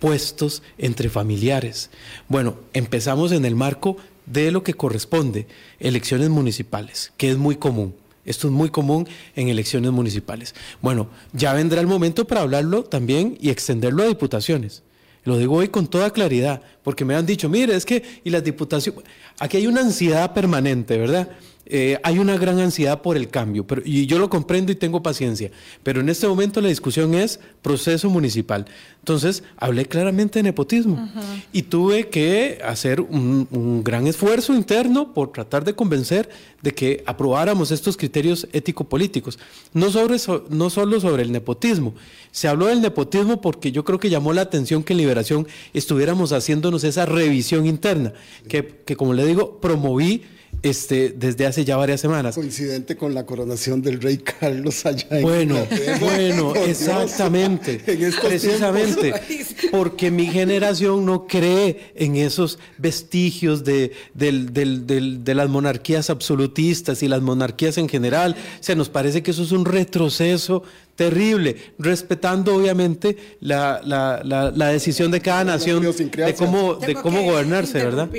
[0.00, 1.90] puestos entre familiares?
[2.28, 5.46] Bueno, empezamos en el marco de lo que corresponde,
[5.78, 7.94] elecciones municipales, que es muy común.
[8.24, 10.54] Esto es muy común en elecciones municipales.
[10.82, 14.82] Bueno, ya vendrá el momento para hablarlo también y extenderlo a diputaciones.
[15.24, 18.42] Lo digo hoy con toda claridad, porque me han dicho, mire, es que, y las
[18.42, 19.02] diputaciones,
[19.38, 21.28] aquí hay una ansiedad permanente, ¿verdad?
[21.72, 25.04] Eh, hay una gran ansiedad por el cambio, pero, y yo lo comprendo y tengo
[25.04, 25.52] paciencia,
[25.84, 28.66] pero en este momento la discusión es proceso municipal.
[28.98, 31.08] Entonces, hablé claramente de nepotismo
[31.52, 36.28] y tuve que hacer un, gran esfuerzo interno por tratar de convencer
[36.60, 39.38] de que aprobáramos estos criterios ético-políticos.
[39.72, 40.16] No, sobre,
[40.50, 41.94] no solo sobre el nepotismo,
[42.32, 46.32] se habló del nepotismo porque yo creo que llamó la atención que en Liberación estuviéramos
[46.32, 48.12] haciéndonos esa revisión interna,
[48.48, 50.24] que, que como le digo, promoví
[50.62, 52.34] este, desde hace ya varias semanas.
[52.34, 55.66] Coincidente con la coronación del rey Carlos allá en Bueno,
[56.00, 57.80] bueno, exactamente.
[58.22, 59.14] precisamente.
[59.70, 67.22] Porque mi generación no cree en esos vestigios de, de las monarquías absolutistas y las
[67.22, 68.36] monarquías en general.
[68.60, 70.62] Se nos parece que eso es un retroceso
[71.00, 77.82] terrible, respetando obviamente la, la, la, decisión de cada nación de cómo, de cómo gobernarse,
[77.82, 78.10] ¿verdad?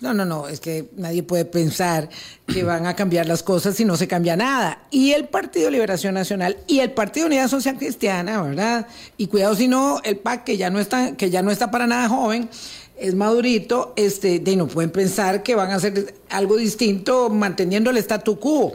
[0.00, 2.08] No, no, no, es que nadie puede pensar
[2.46, 4.78] que van a cambiar las cosas si no se cambia nada.
[4.90, 8.86] Y el Partido Liberación Nacional y el Partido Unidad Social Cristiana, ¿verdad?
[9.18, 11.86] Y cuidado si no, el PAC, que ya no está, que ya no está para
[11.86, 12.48] nada joven,
[12.98, 17.98] es madurito, este, de no pueden pensar que van a hacer algo distinto manteniendo el
[17.98, 18.74] statu quo.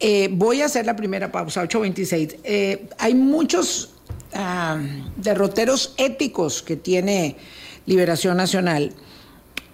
[0.00, 2.36] Eh, voy a hacer la primera pausa, 8.26.
[2.42, 3.90] Eh, hay muchos
[4.34, 4.78] ah,
[5.16, 7.36] derroteros éticos que tiene
[7.86, 8.92] Liberación Nacional,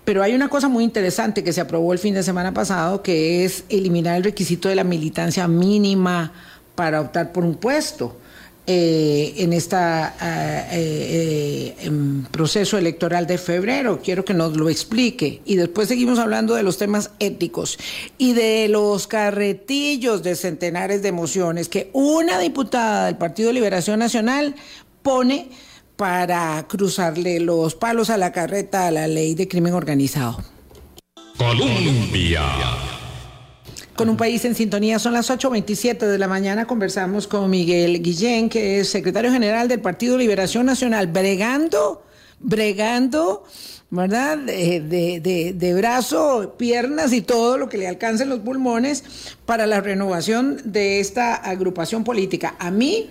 [0.05, 3.45] pero hay una cosa muy interesante que se aprobó el fin de semana pasado, que
[3.45, 6.33] es eliminar el requisito de la militancia mínima
[6.75, 8.17] para optar por un puesto.
[8.69, 9.77] Eh, en este
[12.33, 14.01] proceso electoral de febrero.
[14.03, 15.41] Quiero que nos lo explique.
[15.45, 17.79] Y después seguimos hablando de los temas éticos
[18.19, 24.57] y de los carretillos de centenares de mociones que una diputada del Partido Liberación Nacional
[25.03, 25.49] pone
[25.97, 30.43] para cruzarle los palos a la carreta a la ley de crimen organizado.
[31.39, 32.43] Colombia.
[33.97, 36.67] Con un país en sintonía, son las 8.27 de la mañana.
[36.67, 42.05] Conversamos con Miguel Guillén, que es secretario general del Partido Liberación Nacional, bregando,
[42.39, 43.45] bregando,
[43.89, 44.37] ¿verdad?
[44.37, 49.03] De, de, brazo, piernas y todo lo que le alcancen los pulmones
[49.47, 52.55] para la renovación de esta agrupación política.
[52.59, 53.09] A mí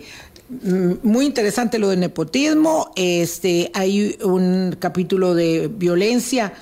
[0.49, 2.91] mm, muy interesante lo del nepotismo.
[2.95, 6.53] Este, hay un capítulo de violencia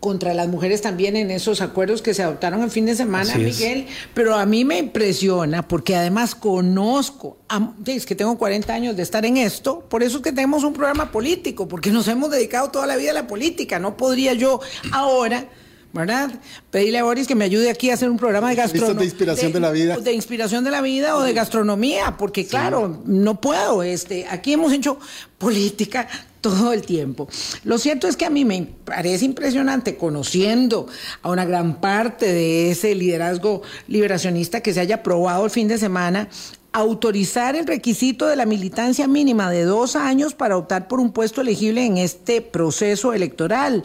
[0.00, 3.86] contra las mujeres también en esos acuerdos que se adoptaron el fin de semana, Miguel,
[4.14, 7.38] pero a mí me impresiona porque además conozco,
[7.86, 10.72] es que tengo 40 años de estar en esto, por eso es que tenemos un
[10.72, 14.60] programa político, porque nos hemos dedicado toda la vida a la política, no podría yo
[14.92, 15.48] ahora
[15.92, 16.30] ¿verdad?
[16.70, 18.98] Pedirle a Boris que me ayude aquí a hacer un programa de gastronomía.
[19.00, 19.96] de inspiración de, la vida.
[19.98, 23.82] De inspiración de la vida o de gastronomía, porque claro, no puedo.
[23.82, 24.98] Este, aquí hemos hecho
[25.38, 26.08] política
[26.40, 27.28] todo el tiempo.
[27.64, 30.86] Lo cierto es que a mí me parece impresionante, conociendo
[31.22, 35.78] a una gran parte de ese liderazgo liberacionista que se haya aprobado el fin de
[35.78, 36.28] semana,
[36.72, 41.40] autorizar el requisito de la militancia mínima de dos años para optar por un puesto
[41.40, 43.82] elegible en este proceso electoral.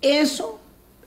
[0.00, 0.61] Eso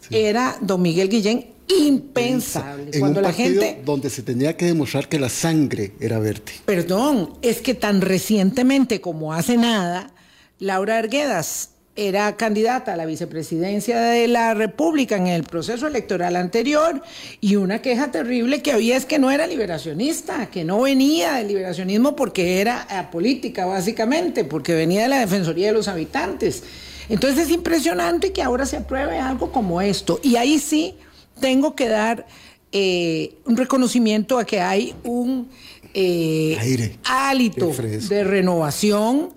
[0.09, 2.91] era don Miguel Guillén impensable.
[2.93, 6.53] En cuando la gente donde se tenía que demostrar que la sangre era verde.
[6.65, 10.11] Perdón, es que tan recientemente como hace nada,
[10.59, 17.01] Laura Arguedas era candidata a la vicepresidencia de la República en el proceso electoral anterior
[17.39, 21.47] y una queja terrible que había es que no era liberacionista, que no venía del
[21.47, 26.63] liberacionismo porque era política básicamente, porque venía de la Defensoría de los Habitantes.
[27.09, 30.19] Entonces es impresionante que ahora se apruebe algo como esto.
[30.23, 30.95] Y ahí sí
[31.39, 32.25] tengo que dar
[32.71, 35.49] eh, un reconocimiento a que hay un
[35.93, 37.71] eh, hálito
[38.09, 39.29] de renovación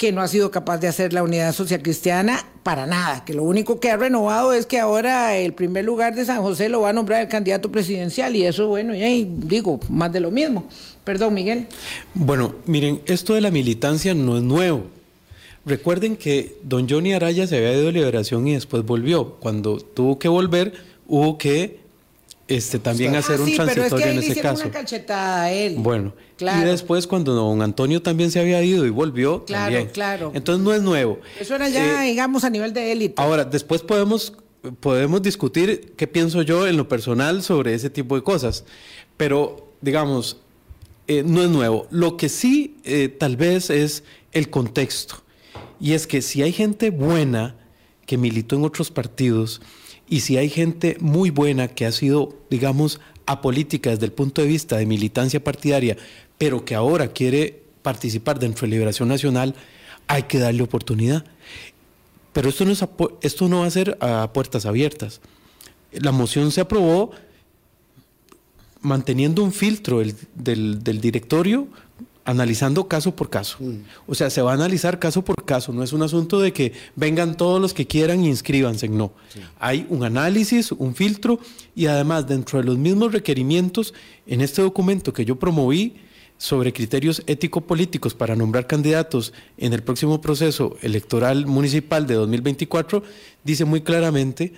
[0.00, 3.42] que no ha sido capaz de hacer la unidad social cristiana para nada, que lo
[3.42, 6.90] único que ha renovado es que ahora el primer lugar de San José lo va
[6.90, 10.64] a nombrar el candidato presidencial y eso, bueno, y digo, más de lo mismo.
[11.04, 11.66] Perdón, Miguel.
[12.14, 14.84] Bueno, miren, esto de la militancia no es nuevo.
[15.70, 19.36] Recuerden que don Johnny Araya se había ido de liberación y después volvió.
[19.36, 20.72] Cuando tuvo que volver,
[21.06, 21.78] hubo que
[22.48, 24.64] este, también hacer un transitorio en ese caso.
[24.64, 25.76] Una cachetada a él.
[25.78, 29.44] Bueno, y después cuando don Antonio también se había ido y volvió.
[29.44, 29.90] Claro, también.
[29.92, 30.32] claro.
[30.34, 31.20] Entonces no es nuevo.
[31.38, 33.22] Eso era ya, eh, digamos, a nivel de élite.
[33.22, 34.32] Ahora, después podemos,
[34.80, 38.64] podemos discutir qué pienso yo en lo personal sobre ese tipo de cosas.
[39.16, 40.38] Pero, digamos,
[41.06, 41.86] eh, no es nuevo.
[41.92, 44.02] Lo que sí, eh, tal vez, es
[44.32, 45.22] el contexto.
[45.80, 47.56] Y es que si hay gente buena
[48.06, 49.62] que militó en otros partidos
[50.08, 54.48] y si hay gente muy buena que ha sido, digamos, apolítica desde el punto de
[54.48, 55.96] vista de militancia partidaria,
[56.36, 59.54] pero que ahora quiere participar dentro de Liberación Nacional,
[60.06, 61.24] hay que darle oportunidad.
[62.32, 62.84] Pero esto no, es
[63.22, 65.20] esto no va a ser a puertas abiertas.
[65.92, 67.12] La moción se aprobó
[68.80, 70.02] manteniendo un filtro
[70.34, 71.68] del, directorio
[72.30, 73.58] analizando caso por caso.
[73.60, 73.82] Mm.
[74.06, 76.72] O sea, se va a analizar caso por caso, no es un asunto de que
[76.96, 79.12] vengan todos los que quieran e inscríbanse, no.
[79.58, 81.40] Hay un análisis, un filtro
[81.74, 83.94] y además dentro de los mismos requerimientos
[84.26, 85.96] en este documento que yo promoví
[86.38, 93.02] sobre criterios ético-políticos para nombrar candidatos en el próximo proceso electoral municipal de 2024,
[93.44, 94.54] dice muy claramente,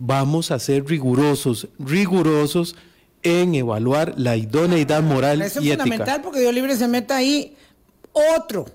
[0.00, 2.74] vamos a ser rigurosos, rigurosos
[3.22, 5.60] en evaluar la idoneidad moral y ética.
[5.60, 7.56] Es fundamental porque Dios libre se meta ahí
[8.12, 8.66] otro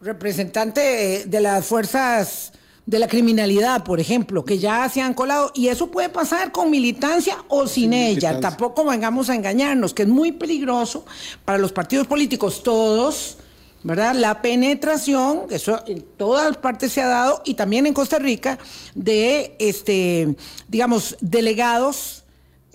[0.00, 2.52] representante de las fuerzas
[2.84, 6.70] de la criminalidad, por ejemplo, que ya se han colado, y eso puede pasar con
[6.70, 8.38] militancia o sin, ella.
[8.38, 11.04] Tampoco vengamos a engañarnos, que es muy peligroso
[11.44, 13.38] para los partidos políticos todos.
[13.82, 14.16] ¿verdad?
[14.16, 18.58] La penetración, eso en todas partes se ha dado, y también en Costa Rica,
[18.96, 20.34] de, este,
[20.66, 22.15] digamos, delegados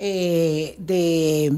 [0.04, 1.54] eh, de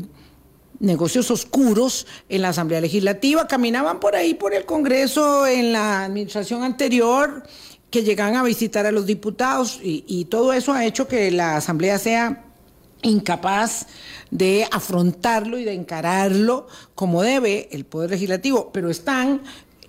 [0.81, 6.61] negocios oscuros en la Asamblea Legislativa, caminaban por ahí por el Congreso en la administración
[6.61, 7.43] anterior,
[7.89, 11.97] que llegan a visitar a los diputados y, todo eso ha hecho que la Asamblea
[11.97, 12.43] sea
[13.01, 13.87] incapaz
[14.29, 19.41] de afrontarlo y de encararlo como debe el Poder Legislativo, pero están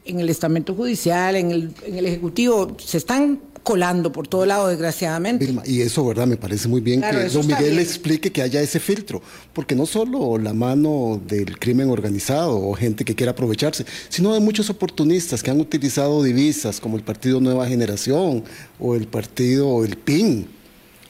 [0.04, 4.68] en el estamento judicial, en el, en el Ejecutivo, se están colando por todo lado,
[4.68, 5.52] desgraciadamente.
[5.64, 6.26] y eso, ¿verdad?
[6.26, 9.22] Me parece muy bien que don Miguel explique que haya ese filtro,
[9.52, 14.40] porque no solo la mano del crimen organizado o gente que quiera aprovecharse, sino de
[14.40, 18.44] muchos oportunistas que han utilizado divisas como el Partido Nueva Generación
[18.78, 20.46] o el Partido El PIN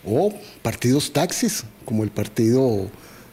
[0.07, 2.89] o partidos taxis como el partido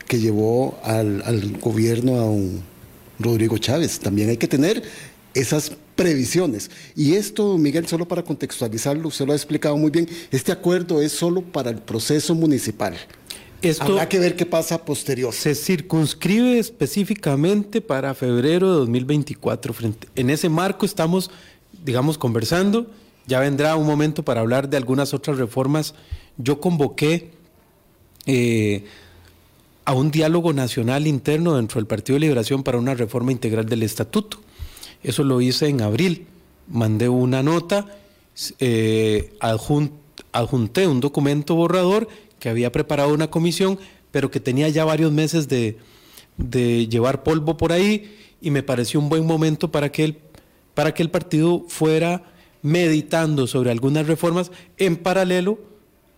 [0.07, 2.63] que llevó al, al gobierno a un
[3.19, 3.99] Rodrigo Chávez.
[3.99, 4.81] También hay que tener
[5.33, 6.71] esas previsiones.
[6.95, 11.11] Y esto, Miguel, solo para contextualizarlo, usted lo ha explicado muy bien, este acuerdo es
[11.11, 12.97] solo para el proceso municipal.
[13.61, 15.31] Esto Habrá que ver qué pasa posterior.
[15.31, 19.75] Se circunscribe específicamente para febrero de 2024.
[20.15, 21.29] En ese marco estamos,
[21.85, 22.87] digamos, conversando.
[23.27, 25.93] Ya vendrá un momento para hablar de algunas otras reformas.
[26.37, 27.29] Yo convoqué
[28.25, 28.85] eh,
[29.85, 33.83] a un diálogo nacional interno dentro del Partido de Liberación para una reforma integral del
[33.83, 34.39] estatuto.
[35.03, 36.27] Eso lo hice en abril.
[36.67, 37.87] Mandé una nota,
[38.59, 42.07] eh, adjunté un documento borrador
[42.39, 43.79] que había preparado una comisión,
[44.11, 45.77] pero que tenía ya varios meses de,
[46.89, 50.17] llevar polvo por ahí y me pareció un buen momento para que el,
[50.73, 52.23] para que el partido fuera
[52.63, 55.59] meditando sobre algunas reformas en paralelo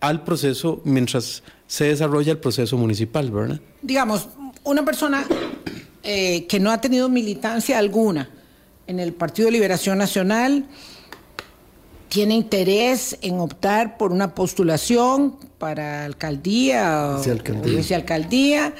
[0.00, 3.60] al proceso mientras se desarrolla el proceso municipal, ¿verdad?
[3.82, 4.28] Digamos,
[4.62, 5.26] una persona
[6.02, 8.28] eh, que no ha tenido militancia alguna,
[8.86, 10.66] en el Partido de Liberación Nacional
[12.08, 17.22] tiene interés en optar por una postulación para alcaldía o
[17.64, 18.74] vicealcaldía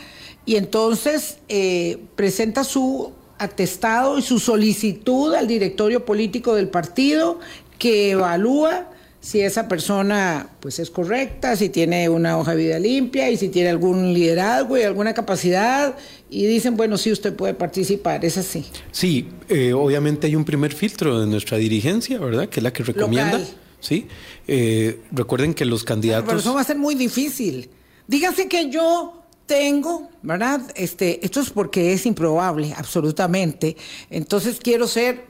[0.46, 7.40] y entonces eh, presenta su atestado y su solicitud al directorio político del partido
[7.78, 8.90] que evalúa
[9.24, 13.48] si esa persona pues es correcta, si tiene una hoja de vida limpia y si
[13.48, 15.96] tiene algún liderazgo y alguna capacidad
[16.30, 18.66] y dicen, bueno, sí, usted puede participar, es así.
[18.90, 22.48] Sí, eh, obviamente hay un primer filtro de nuestra dirigencia, ¿verdad?
[22.48, 23.40] Que es la que recomienda.
[23.80, 24.06] Sí,
[24.48, 26.26] eh, recuerden que los candidatos...
[26.26, 27.68] Pero eso va a ser muy difícil.
[28.06, 30.62] Dígase que yo tengo, ¿verdad?
[30.74, 33.76] Este, esto es porque es improbable, absolutamente.
[34.10, 35.26] Entonces quiero ser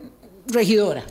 [0.46, 1.04] regidora.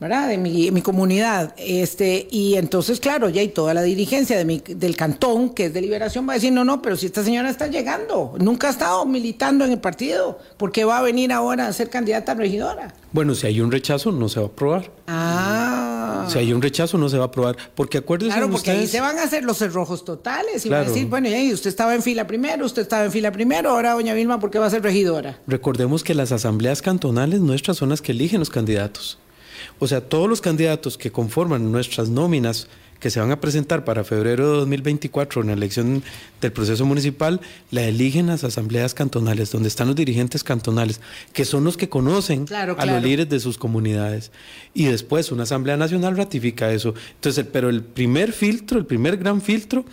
[0.00, 0.28] ¿Verdad?
[0.28, 1.54] De mi, mi, comunidad.
[1.56, 5.74] Este, y entonces, claro, ya hay toda la dirigencia de mi, del cantón, que es
[5.74, 8.70] de liberación, va a decir, no, no, pero si esta señora está llegando, nunca ha
[8.70, 12.34] estado militando en el partido, ¿por qué va a venir ahora a ser candidata a
[12.36, 12.94] regidora?
[13.10, 14.90] Bueno, si hay un rechazo, no se va a aprobar.
[15.06, 16.26] Ah.
[16.28, 17.56] Si hay un rechazo, no se va a aprobar.
[17.74, 20.88] Porque acuérdense Claro, porque ahí se van a hacer los cerrojos totales y van a
[20.88, 24.14] decir, bueno, ya, usted estaba en fila primero, usted estaba en fila primero, ahora doña
[24.14, 25.40] Vilma, ¿por qué va a ser regidora?
[25.46, 29.18] Recordemos que las asambleas cantonales nuestras son las que eligen los candidatos.
[29.78, 32.68] O sea, todos los candidatos que conforman nuestras nóminas
[33.00, 36.02] que se van a presentar para febrero de 2024 en la elección
[36.40, 41.00] del proceso municipal, la eligen las asambleas cantonales, donde están los dirigentes cantonales,
[41.32, 44.32] que son los que conocen a los líderes de sus comunidades.
[44.74, 46.94] Y después una asamblea nacional ratifica eso.
[47.14, 49.84] Entonces, pero el primer filtro, el primer gran filtro,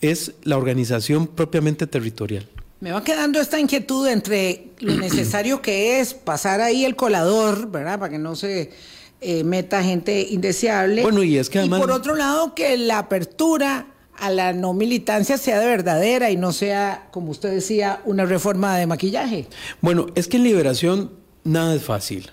[0.00, 2.46] es la organización propiamente territorial.
[2.80, 8.00] Me va quedando esta inquietud entre lo necesario que es pasar ahí el colador, ¿verdad?
[8.00, 8.72] Para que no se
[9.22, 11.02] eh, meta gente indeseable.
[11.02, 11.80] Bueno, y es que además...
[11.80, 13.86] por otro lado, que la apertura
[14.18, 18.76] a la no militancia sea de verdadera y no sea, como usted decía, una reforma
[18.76, 19.46] de maquillaje.
[19.80, 21.12] Bueno, es que en liberación
[21.44, 22.30] nada es fácil.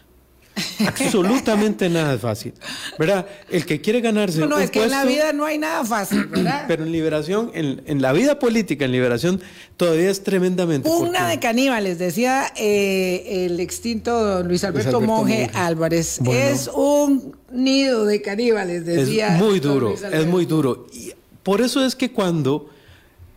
[0.88, 2.53] Absolutamente nada es fácil.
[2.97, 3.26] ¿Verdad?
[3.49, 4.39] El que quiere ganarse.
[4.39, 6.66] No, no, es que en la vida no hay nada fácil, ¿verdad?
[6.68, 9.41] Pero en liberación, en, la vida política, en liberación,
[9.78, 10.89] todavía es tremendamente.
[10.89, 16.20] Una de caníbales, decía eh, el extinto Luis Alberto, Monge, Álvarez.
[16.26, 19.36] Es un nido de caníbales, decía.
[19.36, 20.88] Es muy duro, es muy duro.
[20.93, 22.70] Y por eso es que cuando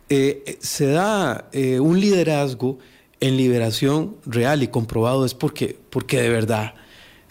[0.09, 2.77] eh, se da eh, un liderazgo
[3.19, 6.75] en liberación real y comprobado es porque, porque de verdad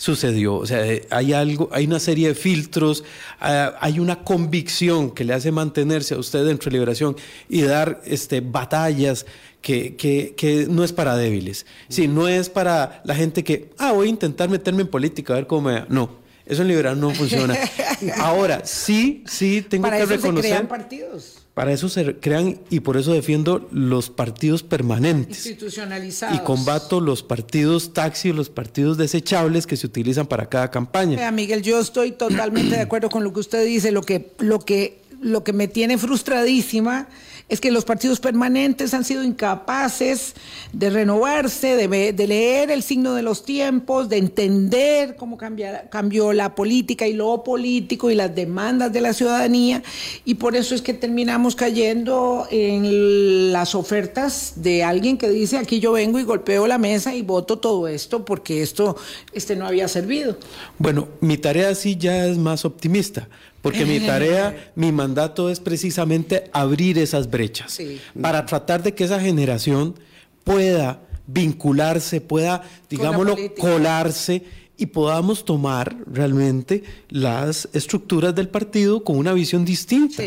[0.02, 0.56] sucedió.
[0.56, 3.04] O sea, hay algo, hay una serie de filtros,
[3.38, 7.16] ah, hay una convicción que le hace mantenerse a usted dentro de liberación
[7.48, 9.26] y dar este, batallas
[9.60, 11.66] que, que, no es para débiles.
[11.88, 15.36] Sí, no es para la gente que, ah, voy a intentar meterme en política, a
[15.36, 16.10] ver cómo me No,
[16.46, 17.56] eso en liberación no funciona.
[18.16, 20.42] Ahora, sí, sí, tengo que reconocer.
[20.42, 21.41] Se crean partidos.
[21.54, 25.36] Para eso se crean y por eso defiendo los partidos permanentes.
[25.36, 26.36] Institucionalizados.
[26.36, 31.16] Y combato los partidos taxi, los partidos desechables que se utilizan para cada campaña.
[31.16, 33.92] Mira, Miguel, yo estoy totalmente de acuerdo con lo que usted dice.
[33.92, 37.08] Lo que, lo que, lo que me tiene frustradísima
[37.48, 40.34] es que los partidos permanentes han sido incapaces
[40.72, 47.06] de renovarse, de, leer el signo de los tiempos, de entender cómo cambió la política
[47.06, 49.82] y lo político y las demandas de la ciudadanía,
[50.24, 55.80] y por eso es que terminamos cayendo en las ofertas de alguien que dice aquí
[55.80, 58.96] yo vengo y golpeo la mesa y voto todo esto porque esto
[59.32, 60.36] este no había servido.
[60.78, 63.28] Bueno, mi tarea sí ya es más optimista
[63.62, 67.78] porque mi tarea, mi mandato es precisamente abrir esas brechas
[68.20, 69.94] para tratar de que esa generación
[70.44, 74.42] pueda vincularse, pueda, digámoslo, colarse
[74.82, 80.24] y podamos tomar realmente las estructuras del partido con una visión distinta.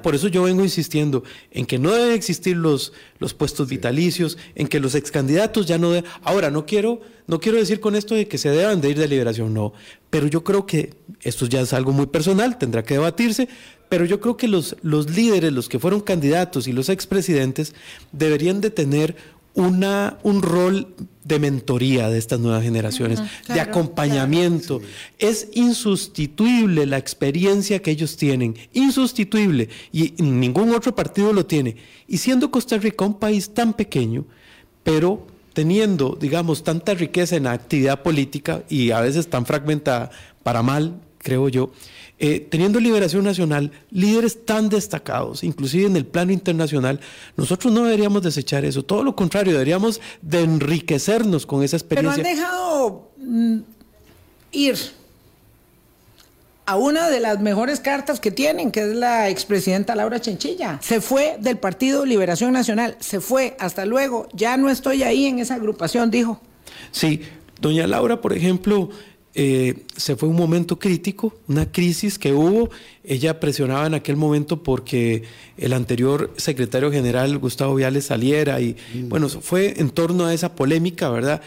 [0.00, 4.68] Por eso yo vengo insistiendo en que no deben existir los, los puestos vitalicios, en
[4.68, 6.08] que los ex candidatos ya no deben...
[6.22, 9.08] Ahora, no quiero, no quiero decir con esto de que se deban de ir de
[9.08, 9.72] liberación, no,
[10.08, 13.48] pero yo creo que esto ya es algo muy personal, tendrá que debatirse,
[13.88, 17.74] pero yo creo que los, los líderes, los que fueron candidatos y los expresidentes
[18.12, 19.16] deberían de tener
[19.60, 20.94] una, un rol
[21.24, 24.80] de mentoría de estas nuevas generaciones, de acompañamiento.
[25.18, 31.76] Es insustituible la experiencia que ellos tienen, insustituible, y ningún otro partido lo tiene.
[32.08, 34.24] Y siendo Costa Rica un país tan pequeño,
[34.82, 40.10] pero teniendo, digamos, tanta riqueza en la actividad política y a veces tan fragmentada
[40.42, 41.70] para mal, creo yo,
[42.22, 47.00] eh, teniendo Liberación Nacional, líderes tan destacados, inclusive en el plano internacional,
[47.34, 52.22] nosotros no deberíamos desechar eso, todo lo contrario, deberíamos de enriquecernos con esa experiencia.
[52.22, 53.58] Pero han dejado mm,
[54.52, 54.76] ir
[56.66, 60.78] a una de las mejores cartas que tienen, que es la expresidenta Laura Chenchilla.
[60.82, 65.38] Se fue del Partido Liberación Nacional, se fue, hasta luego, ya no estoy ahí en
[65.38, 66.38] esa agrupación, dijo.
[66.92, 67.22] Sí,
[67.62, 68.90] doña Laura, por ejemplo,
[69.34, 72.70] eh, se fue un momento crítico, una crisis que hubo.
[73.04, 75.22] Ella presionaba en aquel momento porque
[75.56, 79.08] el anterior secretario general, Gustavo Viales, saliera y mm.
[79.08, 81.42] bueno, fue en torno a esa polémica, ¿verdad?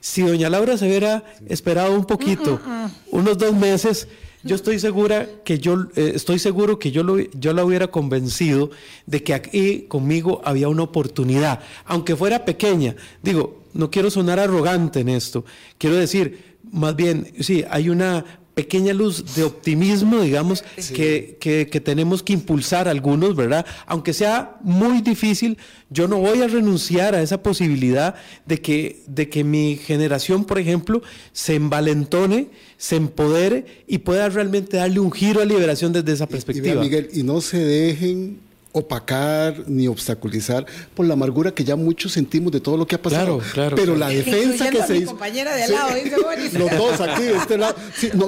[0.00, 4.08] Si doña Laura se hubiera esperado un poquito, mm, mm, unos dos meses,
[4.44, 8.70] yo estoy segura que yo eh, estoy seguro que yo, lo, yo la hubiera convencido
[9.06, 12.94] de que aquí conmigo había una oportunidad, aunque fuera pequeña.
[13.22, 15.44] Digo, no quiero sonar arrogante en esto,
[15.76, 18.24] quiero decir, más bien, sí, hay una
[18.58, 23.64] pequeña luz de optimismo, digamos, que, que, tenemos que impulsar algunos, ¿verdad?
[23.86, 25.58] Aunque sea muy difícil,
[25.90, 28.16] yo no voy a renunciar a esa posibilidad
[28.46, 31.02] de que, de que mi generación, por ejemplo,
[31.32, 36.82] se envalentone, se empodere y pueda realmente darle un giro a liberación desde esa perspectiva.
[36.82, 38.40] Miguel, y no se dejen
[38.72, 43.02] opacar ni obstaculizar por la amargura que ya muchos sentimos de todo lo que ha
[43.02, 43.38] pasado.
[43.38, 43.76] Claro, claro.
[43.76, 45.10] Pero la defensa que se hizo.
[45.10, 46.58] compañera de al lado, dice.
[46.58, 47.76] Los dos aquí, de este lado.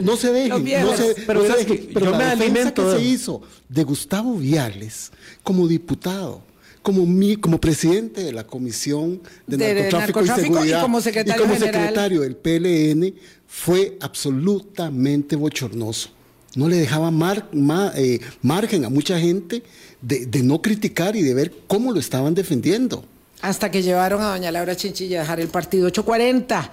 [0.03, 0.65] no, se dejen.
[0.83, 1.45] No se, pero,
[1.93, 5.13] pero la defensa que se hizo de Gustavo Viales
[5.43, 6.43] como diputado
[6.83, 11.47] como, mi, como presidente de la Comisión de, narcotráfico, y Seguridad y como secretario, y
[11.47, 13.15] como secretario del PLN
[13.47, 16.11] fue absolutamente bochornoso.
[16.57, 17.49] No le dejaba mar,
[17.97, 19.63] eh, margen a mucha gente
[20.03, 23.05] de, no criticar y de ver cómo lo estaban defendiendo.
[23.41, 26.71] Hasta que llevaron a doña Laura Chinchilla a dejar el partido 840.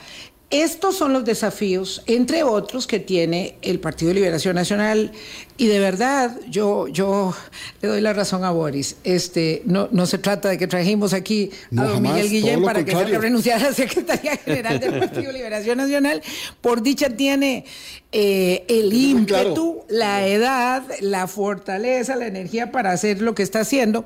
[0.49, 5.11] Estos son los desafíos, entre otros, que tiene el Partido de Liberación Nacional.
[5.57, 7.35] Y de verdad, yo, yo
[7.81, 8.95] le doy la razón a Boris.
[9.03, 12.91] Este, no, no se trata de que trajimos aquí a don Miguel Guillén para que
[12.91, 16.21] se renunciara a la Secretaría General del Partido de Liberación Nacional.
[16.61, 17.65] Por dicha tiene
[18.13, 24.05] eh, el ímpetu, la edad, la fortaleza, la energía para hacer lo que está haciendo.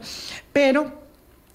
[0.53, 0.91] Pero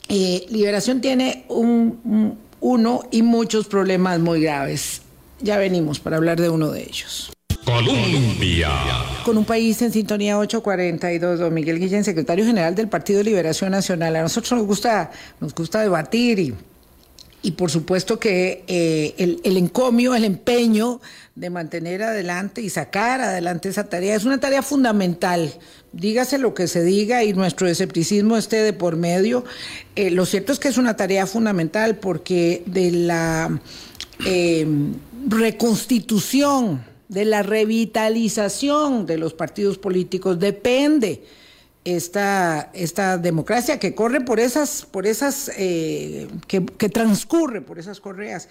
[0.09, 5.01] eh, Liberación tiene un uno y muchos problemas muy graves.
[5.41, 7.31] Ya venimos para hablar de uno de ellos.
[7.65, 8.71] Colombia.
[9.25, 13.71] Con un país en sintonía 842, don Miguel Guillén, secretario general del Partido de Liberación
[13.71, 14.17] Nacional.
[14.17, 16.55] A nosotros nos gusta, nos gusta debatir y
[17.47, 21.01] y por supuesto que eh, el, encomio, el empeño
[21.37, 25.55] de mantener adelante y sacar adelante esa tarea es una tarea fundamental.
[25.93, 29.45] Dígase lo que se diga y nuestro escepticismo esté de por medio.
[29.95, 33.61] Eh, lo cierto es que es una tarea fundamental porque de la
[34.25, 34.67] eh,
[35.29, 41.23] reconstitución, de la revitalización de los partidos políticos depende
[41.87, 48.49] esta, esta democracia que corre por esas, por esas, eh, que, transcurre por esas correas.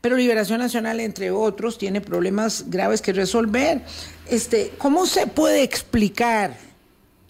[0.00, 3.82] Pero Liberación Nacional, entre otros, tiene problemas graves que resolver.
[4.28, 6.56] Este, ¿Cómo se puede explicar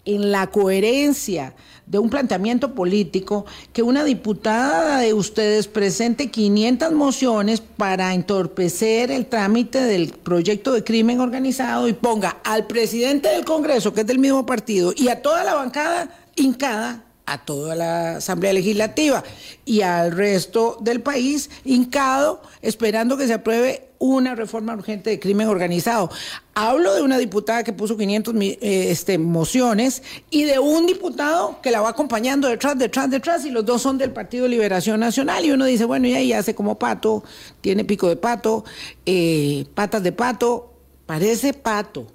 [0.05, 1.53] en la coherencia
[1.85, 9.25] de un planteamiento político que una diputada de ustedes presente 500 mociones para entorpecer el
[9.25, 14.19] trámite del proyecto de crimen organizado y ponga al presidente del Congreso, que es del
[14.19, 19.23] mismo partido, y a toda la bancada hincada a toda la Asamblea Legislativa
[19.65, 25.47] y al resto del país hincado esperando que se apruebe una reforma urgente de crimen
[25.47, 26.09] organizado.
[26.55, 28.57] Hablo de una diputada que puso 500 eh,
[28.89, 33.65] este, mociones y de un diputado que la va acompañando detrás, detrás, detrás y los
[33.65, 37.23] dos son del Partido Liberación Nacional y uno dice, bueno, y ahí hace como pato,
[37.61, 38.65] tiene pico de pato,
[39.05, 40.73] eh, patas de pato,
[41.05, 42.07] parece pato.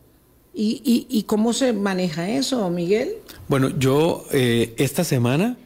[0.61, 3.11] ¿Y, cómo se maneja eso, Miguel?
[3.47, 5.57] Bueno, yo eh, esta semana,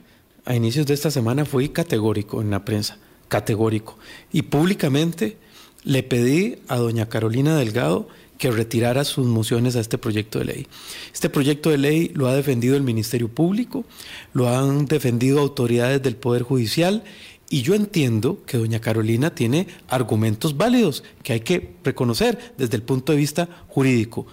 [0.44, 3.98] a inicios de esta semana, fui categórico en la prensa, categórico.
[4.32, 5.38] Y públicamente
[5.82, 10.66] le pedí a doña Carolina Delgado que retirara sus mociones a este proyecto de ley.
[11.14, 13.86] Este proyecto de ley lo ha defendido el Ministerio Público,
[14.34, 17.02] lo han defendido autoridades del Poder Judicial
[17.48, 22.82] y yo entiendo que doña Carolina tiene argumentos válidos que hay que reconocer desde el
[22.82, 24.26] punto de vista jurídico.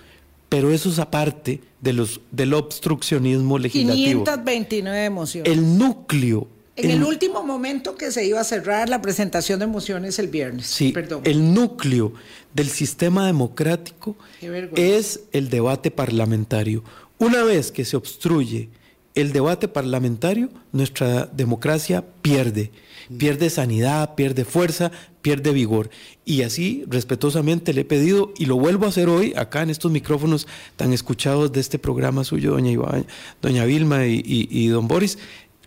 [0.50, 4.24] Pero eso es aparte de los, del obstruccionismo legislativo.
[4.24, 5.52] 529 emociones.
[5.52, 6.48] El núcleo.
[6.76, 10.66] En el, último momento que se iba a cerrar la presentación de mociones el viernes.
[10.66, 11.22] Sí, Perdón.
[11.26, 12.14] el núcleo
[12.54, 14.16] del sistema democrático
[14.76, 16.84] es el debate parlamentario.
[17.18, 18.70] Una vez que se obstruye
[19.14, 22.72] el debate parlamentario, nuestra democracia pierde
[23.18, 24.92] pierde sanidad, pierde fuerza,
[25.22, 25.90] pierde vigor.
[26.26, 29.92] Y así, respetuosamente, le he pedido, y lo vuelvo a hacer hoy, acá en estos
[29.92, 32.78] micrófonos tan escuchados de este programa suyo, doña,
[33.42, 35.18] doña Vilma y, y don Boris,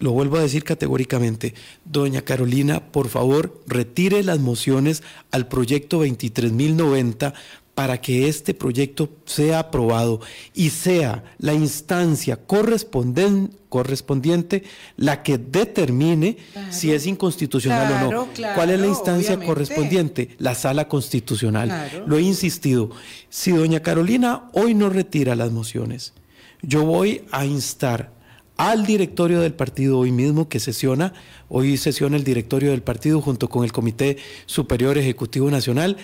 [0.02, 7.34] lo vuelvo a decir categóricamente, doña Carolina, por favor, retire las mociones al proyecto 23.090
[7.74, 10.20] para que este proyecto sea aprobado
[10.54, 14.64] y sea la instancia correspondiente
[14.96, 16.36] la que determine
[16.70, 18.28] si es inconstitucional o no.
[18.54, 20.36] ¿Cuál es la instancia correspondiente?
[20.38, 22.04] La sala constitucional.
[22.06, 22.90] Lo he insistido.
[23.30, 26.12] Si doña Carolina hoy no retira las mociones,
[26.60, 28.12] yo voy a instar
[28.58, 31.14] al directorio del partido hoy mismo que sesiona,
[31.48, 35.96] hoy sesiona el directorio del partido junto con el Comité Superior Ejecutivo Nacional.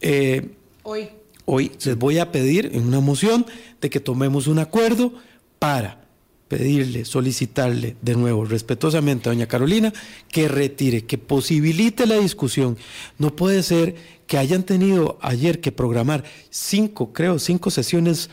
[0.00, 1.10] Eh, Hoy.
[1.44, 3.46] Hoy les voy a pedir en una moción
[3.80, 5.12] de que tomemos un acuerdo
[5.58, 6.02] para
[6.48, 9.90] pedirle, solicitarle de nuevo respetuosamente a doña Carolina
[10.28, 12.76] que retire, que posibilite la discusión.
[13.16, 13.94] No puede ser
[14.26, 18.28] que hayan tenido ayer que programar cinco, creo, cinco sesiones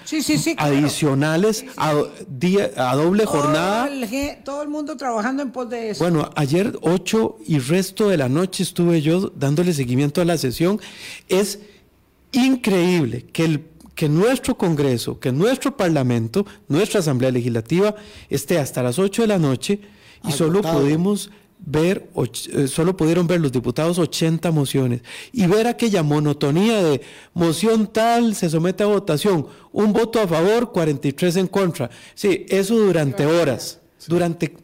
[0.57, 3.89] adicionales A, a, doble jornada.
[4.43, 6.03] todo el mundo trabajando en pos de eso.
[6.03, 10.81] Bueno, ayer ocho y resto de la noche estuve yo dándole seguimiento a la sesión.
[11.29, 11.59] Es
[12.31, 13.65] increíble que, el,
[13.95, 17.95] que nuestro Congreso, que nuestro Parlamento, nuestra Asamblea Legislativa
[18.29, 19.79] esté hasta las 8 de la noche
[20.27, 22.09] y solo pudimos ver,
[22.53, 25.01] eh, solo pudieron ver los diputados 80 mociones
[25.31, 27.01] y ver aquella monotonía de
[27.33, 31.89] moción tal se somete a votación, un voto a favor, 43 en contra.
[32.15, 34.55] Sí, eso durante horas, durante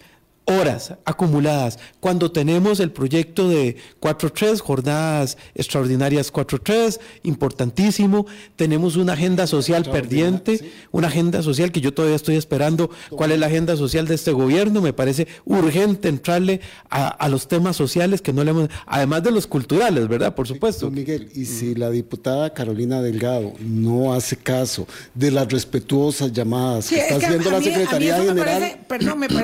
[0.45, 1.79] horas acumuladas.
[1.99, 8.25] Cuando tenemos el proyecto de 4.3, jornadas extraordinarias 4.3, importantísimo.
[8.55, 12.89] Tenemos una agenda social perdiente, una agenda social que yo todavía estoy esperando.
[13.09, 14.81] ¿Cuál es la agenda social de este gobierno?
[14.81, 19.47] Me parece urgente entrarle a, los temas sociales que no le hemos, además de los
[19.47, 20.35] culturales, ¿verdad?
[20.35, 20.91] Por supuesto.
[20.91, 26.99] Miguel, y si la diputada Carolina Delgado no hace caso de las respetuosas llamadas que
[26.99, 28.77] está haciendo la Secretaría General,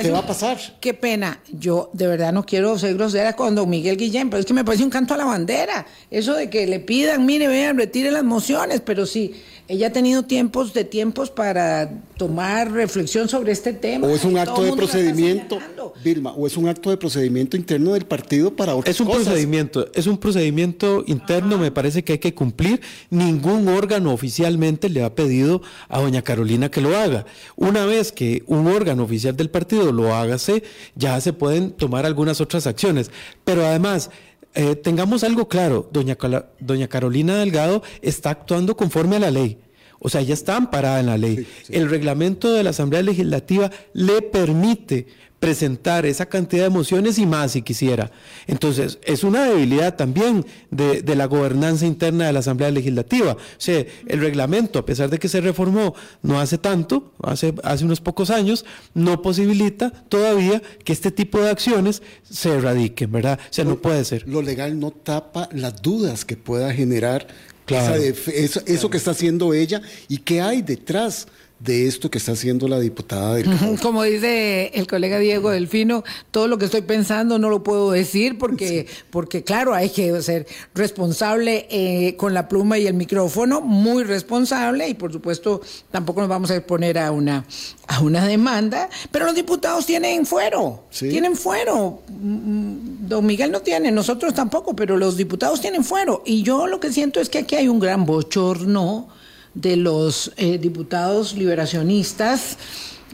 [0.00, 0.58] ¿qué va a pasar?
[0.94, 1.40] Pena.
[1.50, 4.64] Yo de verdad no quiero ser grosera con don Miguel Guillén, pero es que me
[4.64, 5.86] parece un canto a la bandera.
[6.10, 9.34] Eso de que le pidan, mire, vean, retire las mociones, pero sí,
[9.68, 14.06] ella ha tenido tiempos de tiempos para tomar reflexión sobre este tema.
[14.06, 15.58] O es un acto de procedimiento.
[16.04, 19.88] Vilma, o es un acto de procedimiento interno del partido para otras Es un procedimiento,
[19.94, 22.80] es un procedimiento interno, me parece que hay que cumplir.
[23.10, 27.24] Ningún órgano oficialmente le ha pedido a doña Carolina que lo haga.
[27.56, 30.64] Una vez que un órgano oficial del partido lo hágase,
[30.94, 33.10] ya se pueden tomar algunas otras acciones.
[33.44, 34.10] Pero además,
[34.54, 36.16] eh, tengamos algo claro, doña,
[36.60, 39.58] doña Carolina Delgado está actuando conforme a la ley.
[39.98, 41.46] O sea, ya está amparada en la ley.
[41.68, 45.06] El reglamento de la Asamblea Legislativa le permite
[45.42, 48.12] presentar esa cantidad de mociones y más si quisiera.
[48.46, 53.32] Entonces, es una debilidad también de, la gobernanza interna de la Asamblea Legislativa.
[53.32, 57.84] O sea, el reglamento, a pesar de que se reformó no hace tanto, hace, hace
[57.84, 58.64] unos pocos años,
[58.94, 63.40] no posibilita todavía que este tipo de acciones se erradiquen, ¿verdad?
[63.42, 64.28] O sea, no puede ser.
[64.28, 67.26] Lo legal no tapa las dudas que pueda generar
[67.66, 71.26] eso, que está haciendo ella y qué hay detrás
[71.62, 73.46] de esto que está haciendo la diputada del
[73.82, 76.02] Como dice el colega Diego Delfino,
[76.32, 80.46] todo lo que estoy pensando no lo puedo decir porque, porque claro, hay que ser
[80.74, 85.60] responsable eh, con la pluma y el micrófono, muy responsable y por supuesto
[85.92, 87.44] tampoco nos vamos a exponer a una,
[87.86, 92.02] a una demanda, pero los diputados tienen fuero, tienen fuero.
[92.08, 96.24] Mm, don Miguel no tiene, nosotros tampoco, pero los diputados tienen fuero.
[96.26, 99.08] Y yo lo que siento es que aquí hay un gran bochorno
[99.54, 102.58] de los eh, diputados liberacionistas,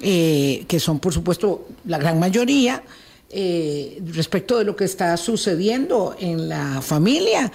[0.02, 2.82] eh, que son por supuesto la gran mayoría,
[3.30, 7.52] eh, respecto de lo que está sucediendo en la familia,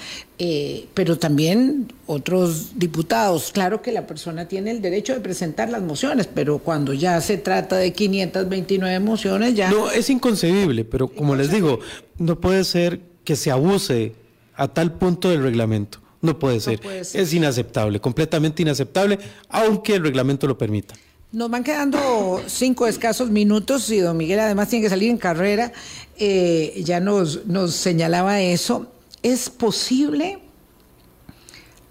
[0.93, 3.51] pero también otros diputados.
[3.53, 7.37] Claro que la persona tiene el derecho de presentar las mociones, pero cuando ya se
[7.37, 9.71] trata de 529 mociones, ya...
[9.71, 11.79] No, es inconcebible, pero como les digo,
[12.17, 14.13] no puede ser que se abuse
[14.55, 16.02] a tal punto del reglamento.
[16.23, 16.79] No puede, ser.
[16.85, 19.19] Es inaceptable, completamente inaceptable,
[19.49, 20.95] aunque el reglamento lo permita.
[21.33, 25.73] Nos van quedando cinco escasos minutos y don Miguel además tiene que salir en carrera.
[26.17, 28.87] Eh, ya nos, nos señalaba eso.
[29.21, 30.39] ¿Es posible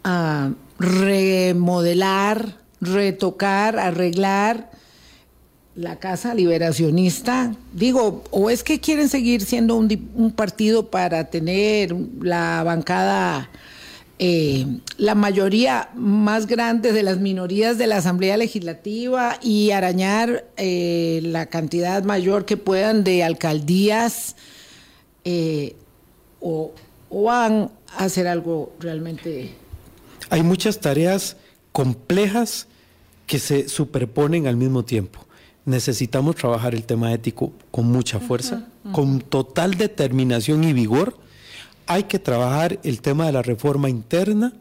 [0.02, 4.70] ah, remodelar, retocar, arreglar
[5.74, 7.54] la casa liberacionista?
[7.74, 13.50] Digo, ¿o es que quieren seguir siendo un, un partido para tener la bancada
[14.24, 14.66] eh,
[14.98, 21.46] la mayoría más grande de las minorías de la Asamblea Legislativa y arañar eh, la
[21.46, 24.36] cantidad mayor que puedan de alcaldías
[25.24, 25.74] eh,
[26.40, 26.70] o,
[27.10, 29.56] van a hacer algo realmente...
[30.30, 31.36] Hay muchas tareas
[31.72, 32.68] complejas
[33.26, 35.26] que se superponen al mismo tiempo.
[35.64, 41.18] Necesitamos trabajar el tema ético con mucha fuerza, con total determinación y vigor
[41.86, 44.52] hay que trabajar el tema de la reforma interna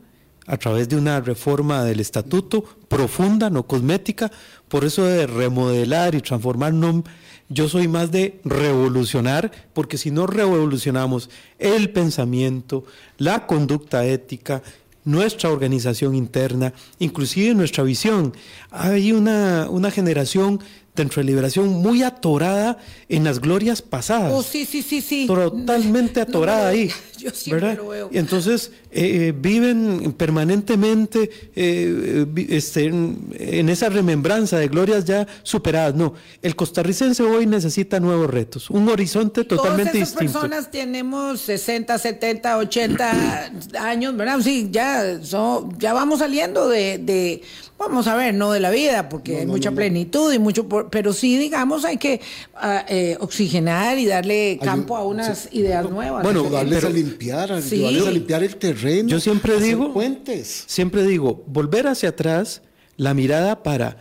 [0.47, 4.32] a través de una reforma del estatuto profunda, no cosmética.
[4.67, 7.03] Por eso de remodelar y transformar, no,
[7.49, 12.86] yo soy más de revolucionar, porque si no revolucionamos el pensamiento,
[13.17, 14.63] la conducta ética,
[15.03, 18.34] nuestra organización interna, inclusive nuestra visión,
[18.69, 20.59] hay una, una generación
[20.95, 22.78] dentro de Liberación muy atorada
[23.09, 24.32] en las glorias pasadas.
[24.34, 25.28] Oh, sí, sí, sí, sí.
[25.28, 26.89] Totalmente atorada ahí.
[27.22, 28.09] Yo siempre lo veo.
[28.11, 35.95] Y entonces eh, eh, viven permanentemente eh, este, en, esa remembranza de glorias ya superadas.
[35.95, 41.97] No, el costarricense hoy necesita nuevos retos, un horizonte totalmente Todas esas personas tenemos 60,
[41.97, 44.39] 70, 80 años, ¿verdad?
[44.41, 47.41] Sí, ya, ya vamos saliendo de
[47.82, 51.38] vamos a ver, no de la vida, porque hay mucha plenitud y mucho, pero sí,
[51.38, 52.22] digamos, hay que
[52.55, 56.24] ah, eh, oxigenar y darle campo a unas ideas nuevas.
[56.24, 57.59] Bueno, darles a limpiar, a
[58.12, 59.09] limpiar el terreno.
[59.09, 60.64] Yo siempre digo, puentes.
[60.68, 62.62] siempre digo, volver hacia atrás,
[62.97, 63.97] la mirada para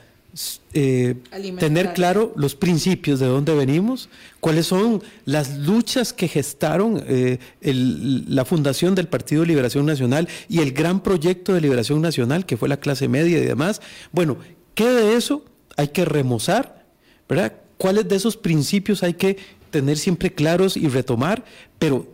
[0.72, 1.16] eh,
[1.58, 4.08] tener claro los principios de dónde venimos,
[4.38, 10.60] cuáles son las luchas que gestaron eh, la fundación del Partido de Liberación Nacional y
[10.60, 13.82] el gran proyecto de liberación nacional que fue la clase media y demás.
[14.12, 14.36] Bueno,
[14.74, 15.44] ¿qué de eso
[15.76, 16.86] hay que remozar?
[17.28, 17.54] ¿Verdad?
[17.76, 19.36] ¿Cuáles de esos principios hay que
[19.70, 21.44] tener siempre claros y retomar?
[21.80, 22.06] Pero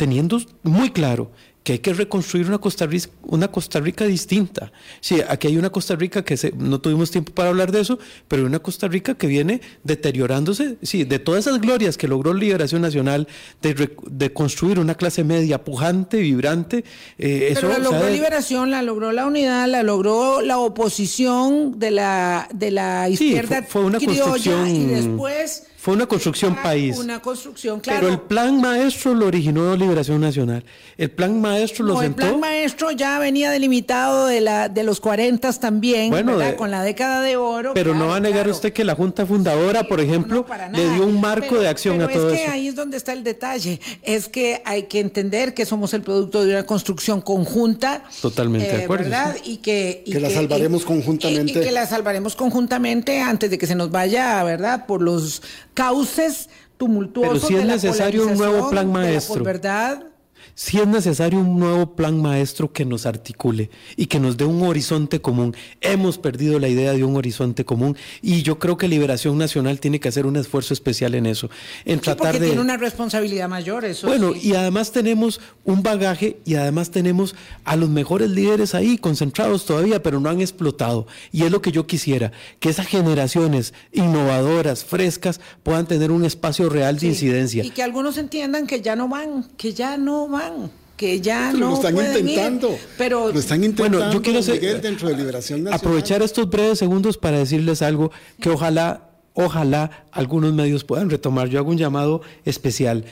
[0.00, 1.30] teniendo muy claro
[1.62, 4.72] que hay que reconstruir una Costa Rica, una Costa Rica distinta.
[5.02, 7.98] Sí, aquí hay una Costa Rica que no tuvimos tiempo para hablar de eso,
[8.28, 12.32] pero hay una Costa Rica que viene deteriorándose, sí, de todas esas glorias que logró
[12.32, 13.28] Liberación Nacional,
[13.60, 16.82] de, construir una clase media pujante, vibrante.
[17.18, 22.48] Eh, pero la logró Liberación, la logró la unidad, la logró la oposición de la,
[22.54, 24.66] de la izquierda fue, una construcción...
[24.66, 26.98] y después Fue una construcción país.
[26.98, 28.00] Una construcción, claro.
[28.00, 30.62] Pero el plan maestro lo originó Liberación Nacional.
[30.98, 32.20] El plan maestro lo no, sentó.
[32.20, 36.82] El plan maestro ya venía delimitado de, la, de los 40 también, bueno, con la
[36.82, 37.72] década de oro.
[37.72, 41.18] Pero no va a negar usted que la Junta Fundadora, por ejemplo, le dio un
[41.18, 42.34] marco de acción a todo eso.
[42.34, 43.80] Es que ahí es donde está el detalle.
[44.02, 48.04] Es que hay que entender que somos el producto de una construcción conjunta.
[48.20, 49.04] Totalmente de eh, acuerdo.
[49.04, 49.36] ¿Verdad?
[49.44, 51.52] Y que, que, la salvaremos conjuntamente.
[51.52, 54.84] Y, que la salvaremos conjuntamente antes de que se nos vaya, ¿verdad?
[54.84, 55.40] Por los
[55.80, 57.32] cauces tumultuosos.
[57.32, 59.42] Pero si es necesario un nuevo plan maestro.
[59.42, 60.09] ¿Verdad?
[60.54, 64.62] Si es necesario un nuevo plan maestro que nos articule y que nos dé un
[64.62, 65.54] horizonte común.
[65.80, 70.00] Hemos perdido la idea de un horizonte común y yo creo que Liberación Nacional tiene
[70.00, 71.50] que hacer un esfuerzo especial en eso,
[71.84, 74.06] en tratar de tiene una responsabilidad mayor eso.
[74.06, 77.34] Bueno, y además tenemos un bagaje y además tenemos
[77.64, 81.72] a los mejores líderes ahí concentrados todavía, pero no han explotado y es lo que
[81.72, 87.70] yo quisiera, que esas generaciones innovadoras, frescas puedan tener un espacio real de incidencia y
[87.70, 91.74] que algunos entiendan que ya no van, que ya no van que ya no lo
[91.76, 92.78] están intentando.
[92.98, 93.98] pero lo están intentando.
[93.98, 94.42] Bueno, yo quiero
[94.82, 95.72] dentro de Liberación Nacional.
[95.72, 101.48] aprovechar estos breves segundos para decirles algo que ojalá, ojalá algunos medios puedan retomar.
[101.48, 103.06] Yo hago un llamado especial.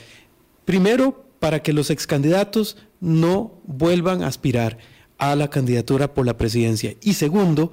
[0.65, 4.77] Primero, para que los excandidatos no vuelvan a aspirar
[5.17, 6.95] a la candidatura por la presidencia.
[7.01, 7.71] Y segundo,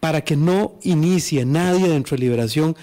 [0.00, 2.76] para que no inicie nadie dentro de Liberación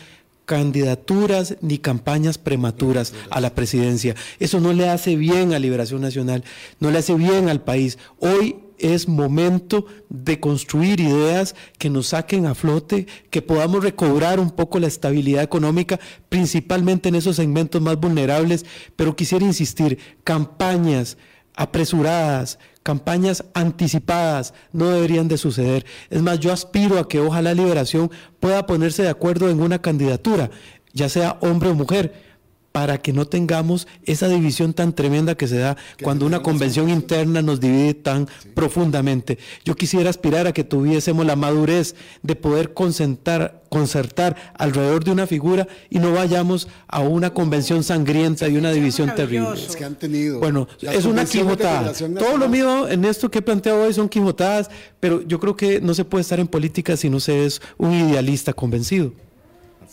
[0.46, 4.16] candidaturas ni campañas prematuras a la presidencia.
[4.40, 6.44] Eso no le hace bien a Liberación Nacional,
[6.80, 7.98] no le hace bien al país.
[8.20, 14.52] Hoy es momento de construir ideas que nos saquen a flote, que podamos recobrar un
[14.52, 18.66] poco la estabilidad económica, principalmente en esos segmentos más vulnerables.
[18.96, 21.18] Pero quisiera insistir, campañas
[21.56, 25.86] apresuradas, campañas anticipadas no deberían de suceder.
[26.10, 30.50] Es más, yo aspiro a que ojalá Liberación pueda ponerse de acuerdo en una candidatura,
[30.94, 32.33] ya sea hombre o mujer,
[32.74, 37.44] para que no tengamos esa división tan tremenda que se da cuando una convención interna
[37.44, 39.38] nos divide tan profundamente.
[39.64, 41.94] Yo quisiera aspirar a que tuviésemos la madurez
[42.24, 48.58] de poder concertar alrededor de una figura y no vayamos a una convención sangrienta y
[48.58, 49.52] una división terrible.
[49.78, 50.40] que han tenido.
[50.40, 51.94] Bueno, es una quijotada.
[51.94, 55.80] Todo lo mío en esto que he planteado hoy son quijotadas, pero yo creo que
[55.80, 59.14] no se puede estar en política si no se es un idealista convencido.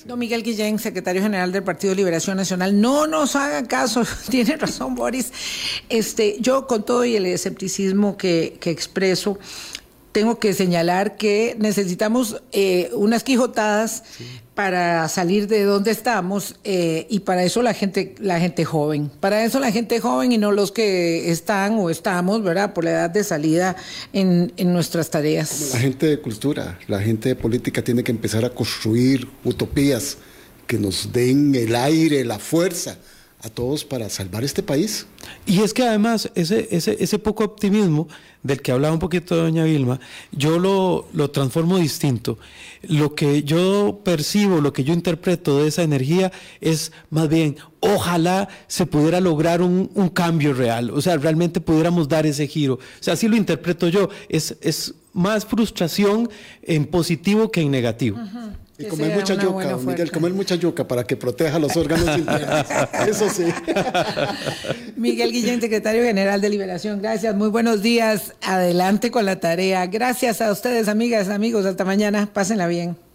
[0.04, 4.56] Don Miguel Guillén, secretario general del Partido de Liberación Nacional, no nos haga caso, tiene
[4.56, 5.32] razón Boris.
[5.88, 9.38] Este, yo con todo y el escepticismo que, que expreso,
[10.12, 14.02] tengo que señalar que necesitamos eh, unas quijotadas
[14.54, 19.44] para salir de donde estamos eh, y para eso la gente, la gente joven, para
[19.44, 22.74] eso la gente joven y no los que están o estamos, ¿verdad?
[22.74, 23.76] Por la edad de salida
[24.12, 25.70] en, en nuestras tareas.
[25.72, 30.18] La gente de cultura, la gente de política tiene que empezar a construir utopías
[30.66, 32.98] que nos den el aire, la fuerza
[33.42, 35.06] a todos para salvar este país.
[35.46, 38.08] Y es que además ese, ese, ese poco optimismo
[38.42, 40.00] del que hablaba un poquito doña Vilma,
[40.32, 42.38] yo lo, lo transformo distinto.
[42.82, 48.48] Lo que yo percibo, lo que yo interpreto de esa energía es más bien, ojalá
[48.66, 52.74] se pudiera lograr un, un cambio real, o sea, realmente pudiéramos dar ese giro.
[52.74, 56.28] O sea, así lo interpreto yo, es, es más frustración
[56.62, 58.18] en positivo que en negativo.
[58.80, 62.66] Y comer mucha yuca, Miguel, comer mucha yuca para que proteja los órganos internos.
[63.06, 63.44] Eso sí.
[64.96, 67.34] Miguel Guillén, secretario general de Liberación, gracias.
[67.34, 68.34] Muy buenos días.
[68.42, 69.86] Adelante con la tarea.
[69.86, 71.66] Gracias a ustedes, amigas, amigos.
[71.66, 72.30] Hasta mañana.
[72.32, 73.09] Pásenla bien.